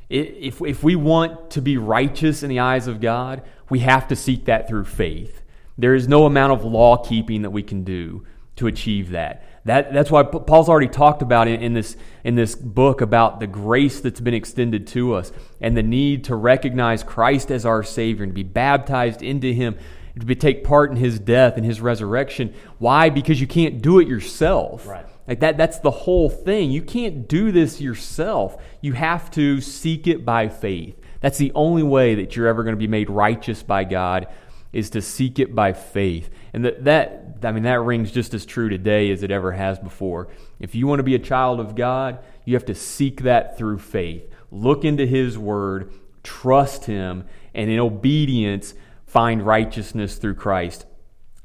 If, 0.09 0.61
if 0.61 0.83
we 0.83 0.95
want 0.95 1.51
to 1.51 1.61
be 1.61 1.77
righteous 1.77 2.43
in 2.43 2.49
the 2.49 2.59
eyes 2.59 2.87
of 2.87 2.99
God, 2.99 3.43
we 3.69 3.79
have 3.79 4.09
to 4.09 4.15
seek 4.15 4.45
that 4.45 4.67
through 4.67 4.83
faith. 4.83 5.41
There 5.77 5.95
is 5.95 6.07
no 6.07 6.25
amount 6.25 6.51
of 6.51 6.65
law 6.65 6.97
keeping 6.97 7.43
that 7.43 7.51
we 7.51 7.63
can 7.63 7.85
do 7.85 8.25
to 8.57 8.67
achieve 8.67 9.11
that. 9.11 9.45
That, 9.63 9.93
that's 9.93 10.11
why 10.11 10.23
Paul's 10.23 10.69
already 10.69 10.87
talked 10.87 11.21
about 11.21 11.47
in, 11.47 11.61
in, 11.61 11.73
this, 11.73 11.95
in 12.23 12.35
this 12.35 12.55
book 12.55 13.01
about 13.01 13.39
the 13.39 13.47
grace 13.47 14.01
that's 14.01 14.19
been 14.19 14.33
extended 14.33 14.87
to 14.87 15.13
us 15.13 15.31
and 15.61 15.77
the 15.77 15.83
need 15.83 16.25
to 16.25 16.35
recognize 16.35 17.03
Christ 17.03 17.51
as 17.51 17.65
our 17.65 17.83
Savior 17.83 18.23
and 18.23 18.33
be 18.33 18.43
baptized 18.43 19.21
into 19.21 19.53
Him, 19.53 19.77
to 20.19 20.35
take 20.35 20.63
part 20.63 20.89
in 20.89 20.97
His 20.97 21.19
death 21.19 21.57
and 21.57 21.65
His 21.65 21.79
resurrection. 21.79 22.53
Why? 22.79 23.09
Because 23.09 23.39
you 23.39 23.47
can't 23.47 23.81
do 23.81 23.99
it 23.99 24.07
yourself. 24.07 24.87
Right. 24.87 25.05
Like 25.31 25.39
that 25.39 25.55
that's 25.55 25.79
the 25.79 25.91
whole 25.91 26.29
thing. 26.29 26.71
You 26.71 26.81
can't 26.81 27.25
do 27.25 27.53
this 27.53 27.79
yourself. 27.79 28.61
You 28.81 28.91
have 28.91 29.31
to 29.31 29.61
seek 29.61 30.05
it 30.05 30.25
by 30.25 30.49
faith. 30.49 30.99
That's 31.21 31.37
the 31.37 31.53
only 31.55 31.83
way 31.83 32.15
that 32.15 32.35
you're 32.35 32.47
ever 32.47 32.63
going 32.65 32.75
to 32.75 32.77
be 32.79 32.85
made 32.85 33.09
righteous 33.09 33.63
by 33.63 33.85
God 33.85 34.27
is 34.73 34.89
to 34.89 35.01
seek 35.01 35.39
it 35.39 35.55
by 35.55 35.71
faith. 35.71 36.29
And 36.51 36.65
that, 36.65 36.83
that 36.83 37.35
I 37.43 37.53
mean 37.53 37.63
that 37.63 37.79
rings 37.79 38.11
just 38.11 38.33
as 38.33 38.45
true 38.45 38.67
today 38.67 39.09
as 39.09 39.23
it 39.23 39.31
ever 39.31 39.53
has 39.53 39.79
before. 39.79 40.27
If 40.59 40.75
you 40.75 40.85
want 40.85 40.99
to 40.99 41.03
be 41.03 41.15
a 41.15 41.19
child 41.19 41.61
of 41.61 41.75
God, 41.75 42.19
you 42.43 42.53
have 42.55 42.65
to 42.65 42.75
seek 42.75 43.21
that 43.21 43.57
through 43.57 43.77
faith. 43.77 44.29
Look 44.51 44.83
into 44.83 45.05
his 45.05 45.37
word, 45.37 45.93
trust 46.23 46.83
him, 46.87 47.23
and 47.53 47.71
in 47.71 47.79
obedience 47.79 48.73
find 49.05 49.45
righteousness 49.45 50.17
through 50.17 50.35
Christ 50.35 50.85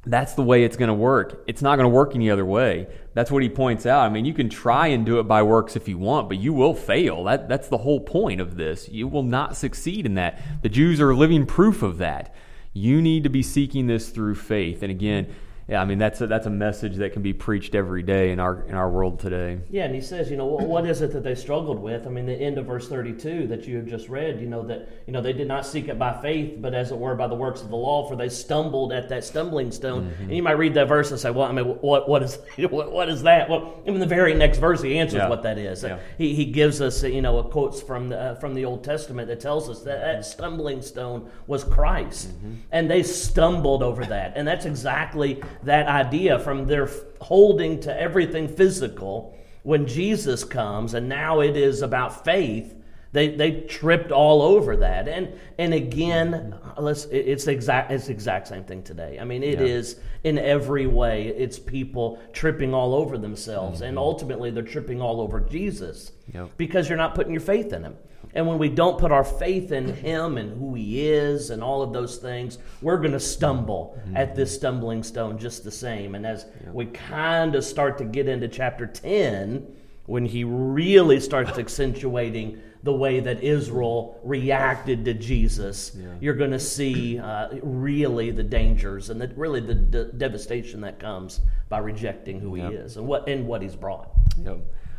that's 0.07 0.35
the 0.35 0.43
way 0.43 0.63
it's 0.63 0.77
going 0.77 0.89
to 0.89 0.95
work. 0.95 1.43
It's 1.49 1.63
not 1.63 1.77
going 1.77 1.85
to 1.85 1.95
work 1.95 2.15
any 2.15 2.31
other 2.31 2.47
way. 2.47 2.87
That's 3.15 3.31
what 3.31 3.43
he 3.43 3.49
points 3.49 3.87
out. 3.87 4.01
I 4.01 4.09
mean, 4.09 4.25
you 4.25 4.33
can 4.33 4.49
try 4.49 4.87
and 4.89 5.05
do 5.05 5.19
it 5.19 5.25
by 5.25 5.43
works 5.43 5.75
if 5.75 5.89
you 5.89 5.99
want, 5.99 6.29
but 6.29 6.39
you 6.39 6.53
will 6.53 6.75
fail. 6.75 7.25
That, 7.25 7.49
that's 7.49 7.69
the 7.69 7.79
whole 7.79 8.01
point 8.01 8.41
of 8.41 8.57
this. 8.57 8.89
You 8.89 9.09
will 9.09 9.25
not 9.25 9.57
succeed 9.57 10.07
in 10.07 10.15
that. 10.15 10.41
The 10.63 10.69
Jews 10.69 11.01
are 11.01 11.15
living 11.15 11.45
proof 11.45 11.83
of 11.83 11.99
that. 11.99 12.35
You 12.73 13.03
need 13.03 13.25
to 13.25 13.31
be 13.31 13.43
seeking 13.43 13.89
this 13.89 14.11
through 14.11 14.37
faith. 14.37 14.83
And 14.83 14.91
again, 14.91 15.35
yeah, 15.69 15.83
I 15.83 15.85
mean 15.85 15.99
that's 15.99 16.21
a, 16.21 16.27
that's 16.29 16.47
a 16.47 16.51
message 16.51 16.97
that 16.97 17.13
can 17.13 17.23
be 17.23 17.33
preached 17.33 17.75
every 17.75 18.03
day 18.03 18.31
in 18.31 18.39
our 18.39 18.63
in 18.69 18.75
our 18.75 18.89
world 18.89 19.19
today. 19.19 19.59
Yeah, 19.69 19.85
and 19.85 19.95
he 19.95 20.01
says, 20.01 20.31
you 20.31 20.37
know, 20.37 20.47
what, 20.47 20.65
what 20.67 20.87
is 20.87 21.03
it 21.03 21.13
that 21.13 21.25
they 21.25 21.35
struggled 21.35 21.81
with? 21.81 22.07
I 22.07 22.11
mean, 22.11 22.27
the 22.27 22.35
end 22.35 22.59
of 22.59 22.67
verse 22.67 22.89
32 22.89 23.49
that 23.49 23.67
you 23.67 23.77
have 23.79 23.87
just 23.87 24.09
read, 24.09 24.41
you 24.41 24.47
know, 24.47 24.63
that, 24.67 24.89
you 25.07 25.13
know, 25.13 25.21
they 25.21 25.33
did 25.33 25.49
not 25.49 25.67
seek 25.67 25.89
it 25.89 25.99
by 25.99 26.21
faith, 26.23 26.55
but 26.59 26.73
as 26.75 26.93
it 26.93 26.99
were 26.99 27.17
by 27.17 27.27
the 27.27 27.35
works 27.35 27.63
of 27.63 27.71
the 27.71 27.77
law, 27.77 28.09
for 28.09 28.15
they 28.15 28.29
stumbled 28.29 28.93
at 28.93 29.09
that 29.09 29.25
stumbling 29.25 29.73
stone. 29.73 30.13
And 30.21 30.35
you 30.35 30.43
might 30.43 30.53
read 30.59 30.75
that 30.75 30.87
verse 30.87 31.11
and 31.11 31.19
say, 31.19 31.31
well, 31.31 31.49
I 31.49 31.53
mean, 31.53 31.65
what, 31.65 32.09
what 32.09 32.23
is 32.23 32.39
what, 32.71 32.93
what 32.93 33.09
is 33.09 33.23
that? 33.25 33.49
Well, 33.51 33.83
in 33.87 33.99
the 33.99 34.07
very 34.07 34.35
next 34.35 34.59
verse, 34.59 34.81
he 34.83 34.99
answers 34.99 35.19
Yeah. 35.19 35.29
what 35.29 35.43
that 35.43 35.59
is. 35.59 35.83
Yeah. 35.83 35.99
He, 36.17 36.35
he 36.35 36.45
gives 36.45 36.81
us, 36.81 37.03
you 37.03 37.23
know, 37.23 37.39
a 37.39 37.45
quotes 37.45 37.83
from 37.83 38.09
the, 38.09 38.19
uh, 38.21 38.35
from 38.37 38.55
the 38.55 38.65
Old 38.65 38.85
Testament 38.85 39.27
that 39.29 39.41
tells 39.41 39.69
us 39.69 39.83
that 39.83 40.01
that 40.01 40.25
stumbling 40.25 40.81
stone 40.83 41.29
was 41.49 41.65
Christ. 41.65 42.31
And 42.71 42.89
they 42.91 43.03
stumbled 43.03 43.83
over 43.83 44.05
that. 44.07 44.35
And 44.37 44.47
that's 44.47 44.65
exactly 44.65 45.43
that 45.63 45.87
idea 45.87 46.39
from 46.39 46.67
their 46.67 46.89
holding 47.21 47.81
to 47.81 48.01
everything 48.01 48.49
physical 48.49 49.37
when 49.63 49.87
Jesus 49.87 50.45
comes, 50.45 50.95
and 50.95 51.09
now 51.09 51.41
it 51.41 51.57
is 51.57 51.83
about 51.83 52.25
faith. 52.25 52.75
They, 53.13 53.35
they 53.35 53.63
tripped 53.63 54.13
all 54.13 54.43
over 54.43 54.77
that, 54.77 55.09
and 55.09 55.33
and 55.59 55.73
again, 55.73 56.55
let's 56.77 57.07
it's 57.07 57.47
exact 57.47 57.91
it's 57.91 58.07
the 58.07 58.13
exact 58.13 58.47
same 58.49 58.65
thing 58.65 58.83
today. 58.83 59.19
I 59.19 59.25
mean, 59.25 59.43
it 59.43 59.61
is 59.61 59.99
in 60.23 60.39
every 60.39 60.87
way. 60.87 61.29
It's 61.29 61.59
people 61.59 62.21
tripping 62.33 62.75
all 62.75 62.95
over 62.95 63.17
themselves, 63.17 63.81
and 63.81 63.93
mm-hmm. 63.93 63.99
ultimately 63.99 64.51
they're 64.51 64.63
tripping 64.63 65.01
all 65.01 65.21
over 65.21 65.41
Jesus 65.41 66.13
Yep. 66.35 66.51
because 66.57 66.89
you're 66.89 66.99
not 66.99 67.15
putting 67.15 67.33
your 67.33 67.41
faith 67.41 67.73
in 67.73 67.85
Him. 67.85 67.97
And 68.37 68.47
when 68.47 68.59
we 68.59 68.69
don't 68.69 68.99
put 68.99 69.11
our 69.13 69.25
faith 69.25 69.73
in 69.73 69.95
Him 69.95 70.37
and 70.37 70.57
who 70.59 70.75
He 70.75 71.09
is 71.09 71.49
and 71.49 71.63
all 71.63 71.81
of 71.81 71.95
those 71.95 72.19
things, 72.19 72.59
we're 72.83 72.99
going 72.99 73.13
to 73.13 73.19
stumble 73.21 73.99
at 74.15 74.37
this 74.37 74.55
stumbling 74.55 75.03
stone 75.03 75.39
just 75.39 75.65
the 75.65 75.71
same. 75.71 76.15
And 76.15 76.27
as 76.27 76.45
we 76.71 76.85
kind 76.85 77.55
of 77.55 77.65
start 77.65 77.97
to 77.99 78.05
get 78.05 78.29
into 78.29 78.47
chapter 78.47 78.87
10, 78.87 79.67
when 80.05 80.27
He 80.27 80.45
really 80.45 81.19
starts 81.19 81.59
accentuating 81.59 82.61
the 82.83 82.93
way 82.93 83.21
that 83.21 83.43
Israel 83.43 84.21
reacted 84.23 85.07
to 85.07 85.15
Jesus, 85.15 85.97
you're 86.21 86.35
going 86.35 86.53
to 86.53 86.61
see 86.61 87.19
uh, 87.19 87.49
really 87.63 88.31
the 88.33 88.45
dangers 88.45 89.09
and 89.09 89.19
the, 89.19 89.29
really 89.35 89.61
the 89.61 89.75
de- 89.75 90.13
devastation 90.13 90.83
that 90.83 91.01
comes 91.01 91.41
by 91.71 91.79
rejecting 91.79 92.39
who 92.39 92.55
He 92.55 92.63
is 92.75 92.99
and 92.99 93.07
what 93.07 93.27
and 93.29 93.47
what 93.49 93.63
He's 93.63 93.75
brought. 93.75 94.11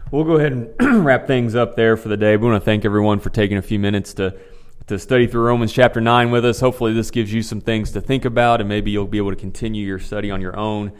We'll 0.09 0.23
go 0.23 0.37
ahead 0.37 0.53
and 0.53 0.73
wrap 1.05 1.27
things 1.27 1.53
up 1.53 1.75
there 1.75 1.97
for 1.97 2.07
the 2.07 2.15
day. 2.15 2.37
We 2.37 2.47
want 2.47 2.61
to 2.61 2.65
thank 2.65 2.85
everyone 2.85 3.19
for 3.19 3.29
taking 3.29 3.57
a 3.57 3.61
few 3.61 3.77
minutes 3.77 4.13
to 4.15 4.37
to 4.87 4.97
study 4.97 5.27
through 5.27 5.41
Romans 5.41 5.73
chapter 5.73 5.99
9 5.99 6.31
with 6.31 6.45
us. 6.45 6.61
Hopefully 6.61 6.93
this 6.93 7.11
gives 7.11 7.33
you 7.33 7.41
some 7.41 7.59
things 7.59 7.91
to 7.91 7.99
think 7.99 8.23
about 8.23 8.61
and 8.61 8.69
maybe 8.69 8.89
you'll 8.89 9.05
be 9.05 9.17
able 9.17 9.31
to 9.31 9.35
continue 9.35 9.85
your 9.85 9.99
study 9.99 10.31
on 10.31 10.39
your 10.39 10.55
own. 10.55 10.93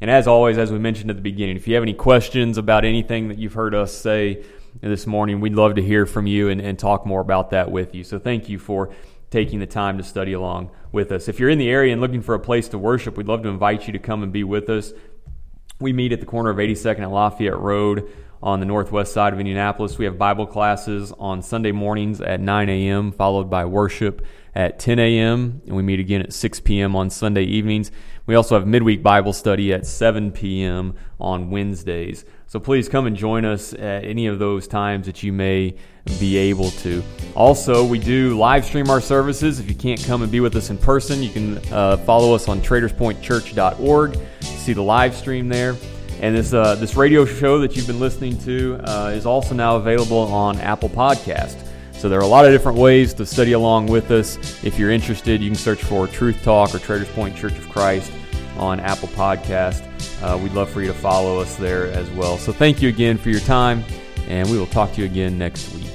And 0.00 0.10
as 0.10 0.26
always, 0.26 0.56
as 0.56 0.72
we 0.72 0.78
mentioned 0.78 1.10
at 1.10 1.16
the 1.16 1.22
beginning, 1.22 1.56
if 1.56 1.68
you 1.68 1.74
have 1.74 1.82
any 1.82 1.92
questions 1.92 2.56
about 2.56 2.86
anything 2.86 3.28
that 3.28 3.36
you've 3.36 3.52
heard 3.52 3.74
us 3.74 3.92
say 3.92 4.42
this 4.80 5.06
morning, 5.06 5.40
we'd 5.40 5.52
love 5.52 5.74
to 5.74 5.82
hear 5.82 6.06
from 6.06 6.26
you 6.26 6.48
and, 6.48 6.58
and 6.58 6.78
talk 6.78 7.04
more 7.04 7.20
about 7.20 7.50
that 7.50 7.70
with 7.70 7.94
you. 7.94 8.02
So 8.02 8.18
thank 8.18 8.48
you 8.48 8.58
for 8.58 8.94
taking 9.30 9.60
the 9.60 9.66
time 9.66 9.98
to 9.98 10.04
study 10.04 10.32
along 10.32 10.70
with 10.90 11.12
us. 11.12 11.28
If 11.28 11.38
you're 11.38 11.50
in 11.50 11.58
the 11.58 11.68
area 11.68 11.92
and 11.92 12.00
looking 12.00 12.22
for 12.22 12.34
a 12.34 12.40
place 12.40 12.68
to 12.68 12.78
worship, 12.78 13.18
we'd 13.18 13.28
love 13.28 13.42
to 13.42 13.50
invite 13.50 13.86
you 13.86 13.92
to 13.92 13.98
come 13.98 14.22
and 14.22 14.32
be 14.32 14.42
with 14.42 14.70
us. 14.70 14.94
We 15.80 15.92
meet 15.92 16.12
at 16.12 16.20
the 16.20 16.26
corner 16.26 16.50
of 16.50 16.58
82nd 16.58 16.98
and 17.02 17.12
Lafayette 17.12 17.58
Road 17.58 18.08
on 18.40 18.60
the 18.60 18.66
northwest 18.66 19.12
side 19.12 19.32
of 19.32 19.40
Indianapolis. 19.40 19.98
We 19.98 20.04
have 20.04 20.16
Bible 20.16 20.46
classes 20.46 21.12
on 21.18 21.42
Sunday 21.42 21.72
mornings 21.72 22.20
at 22.20 22.40
9 22.40 22.68
a.m., 22.68 23.10
followed 23.10 23.50
by 23.50 23.64
worship 23.64 24.24
at 24.54 24.78
10 24.78 25.00
a.m., 25.00 25.62
and 25.66 25.74
we 25.74 25.82
meet 25.82 25.98
again 25.98 26.20
at 26.20 26.32
6 26.32 26.60
p.m. 26.60 26.94
on 26.94 27.10
Sunday 27.10 27.42
evenings. 27.42 27.90
We 28.24 28.36
also 28.36 28.56
have 28.56 28.68
midweek 28.68 29.02
Bible 29.02 29.32
study 29.32 29.72
at 29.72 29.84
7 29.84 30.30
p.m. 30.30 30.94
on 31.18 31.50
Wednesdays. 31.50 32.24
So 32.46 32.60
please 32.60 32.88
come 32.88 33.06
and 33.06 33.16
join 33.16 33.44
us 33.44 33.72
at 33.74 34.04
any 34.04 34.28
of 34.28 34.38
those 34.38 34.68
times 34.68 35.06
that 35.06 35.24
you 35.24 35.32
may 35.32 35.74
be 36.18 36.36
able 36.36 36.70
to. 36.70 37.02
Also, 37.34 37.84
we 37.84 37.98
do 37.98 38.38
live 38.38 38.64
stream 38.64 38.88
our 38.90 39.00
services. 39.00 39.58
If 39.58 39.68
you 39.68 39.74
can't 39.74 40.02
come 40.04 40.22
and 40.22 40.30
be 40.30 40.40
with 40.40 40.54
us 40.54 40.70
in 40.70 40.78
person, 40.78 41.22
you 41.22 41.30
can 41.30 41.58
uh, 41.72 41.96
follow 41.98 42.34
us 42.34 42.48
on 42.48 42.60
traderspointchurch.org. 42.60 44.18
See 44.40 44.72
the 44.72 44.82
live 44.82 45.14
stream 45.14 45.48
there. 45.48 45.76
And 46.20 46.36
this 46.36 46.54
uh, 46.54 46.76
this 46.76 46.94
radio 46.94 47.24
show 47.24 47.58
that 47.58 47.76
you've 47.76 47.88
been 47.88 48.00
listening 48.00 48.38
to 48.42 48.78
uh, 48.84 49.12
is 49.14 49.26
also 49.26 49.54
now 49.54 49.76
available 49.76 50.18
on 50.18 50.60
Apple 50.60 50.88
Podcast. 50.88 51.66
So 51.92 52.08
there 52.08 52.18
are 52.18 52.22
a 52.22 52.28
lot 52.28 52.44
of 52.44 52.52
different 52.52 52.78
ways 52.78 53.14
to 53.14 53.26
study 53.26 53.52
along 53.52 53.86
with 53.86 54.10
us. 54.10 54.36
If 54.62 54.78
you're 54.78 54.90
interested, 54.90 55.40
you 55.40 55.50
can 55.50 55.58
search 55.58 55.82
for 55.82 56.06
Truth 56.06 56.42
Talk 56.42 56.74
or 56.74 56.78
Traders 56.78 57.08
Point 57.10 57.34
Church 57.36 57.56
of 57.58 57.68
Christ 57.68 58.12
on 58.58 58.78
Apple 58.78 59.08
Podcast. 59.08 59.82
Uh, 60.22 60.38
we'd 60.38 60.52
love 60.52 60.70
for 60.70 60.82
you 60.82 60.88
to 60.88 60.94
follow 60.94 61.40
us 61.40 61.56
there 61.56 61.86
as 61.92 62.08
well. 62.10 62.38
So 62.38 62.52
thank 62.52 62.80
you 62.80 62.88
again 62.88 63.18
for 63.18 63.30
your 63.30 63.40
time, 63.40 63.84
and 64.28 64.48
we 64.50 64.58
will 64.58 64.66
talk 64.66 64.92
to 64.92 65.00
you 65.00 65.06
again 65.06 65.38
next 65.38 65.74
week. 65.74 65.93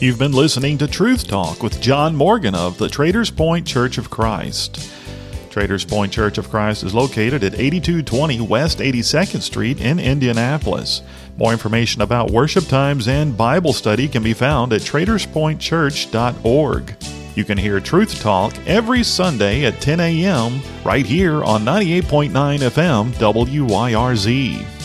You've 0.00 0.18
been 0.18 0.30
listening 0.30 0.78
to 0.78 0.86
Truth 0.86 1.26
Talk 1.26 1.60
with 1.60 1.80
John 1.80 2.14
Morgan 2.14 2.54
of 2.54 2.78
the 2.78 2.88
Traders 2.88 3.32
Point 3.32 3.66
Church 3.66 3.98
of 3.98 4.10
Christ. 4.10 4.88
Traders 5.50 5.84
Point 5.84 6.12
Church 6.12 6.38
of 6.38 6.48
Christ 6.48 6.84
is 6.84 6.94
located 6.94 7.42
at 7.42 7.54
8220 7.54 8.40
West 8.42 8.78
82nd 8.78 9.42
Street 9.42 9.80
in 9.80 9.98
Indianapolis. 9.98 11.02
More 11.36 11.50
information 11.50 12.00
about 12.00 12.30
worship 12.30 12.68
times 12.68 13.08
and 13.08 13.36
Bible 13.36 13.72
study 13.72 14.06
can 14.06 14.22
be 14.22 14.34
found 14.34 14.72
at 14.72 14.82
traderspointchurch.org. 14.82 16.96
You 17.34 17.44
can 17.44 17.58
hear 17.58 17.80
Truth 17.80 18.20
Talk 18.20 18.54
every 18.68 19.02
Sunday 19.02 19.64
at 19.64 19.80
10 19.80 19.98
a.m. 19.98 20.60
right 20.84 21.06
here 21.06 21.42
on 21.42 21.64
98.9 21.64 22.30
FM 22.30 23.10
WYRZ. 23.14 24.77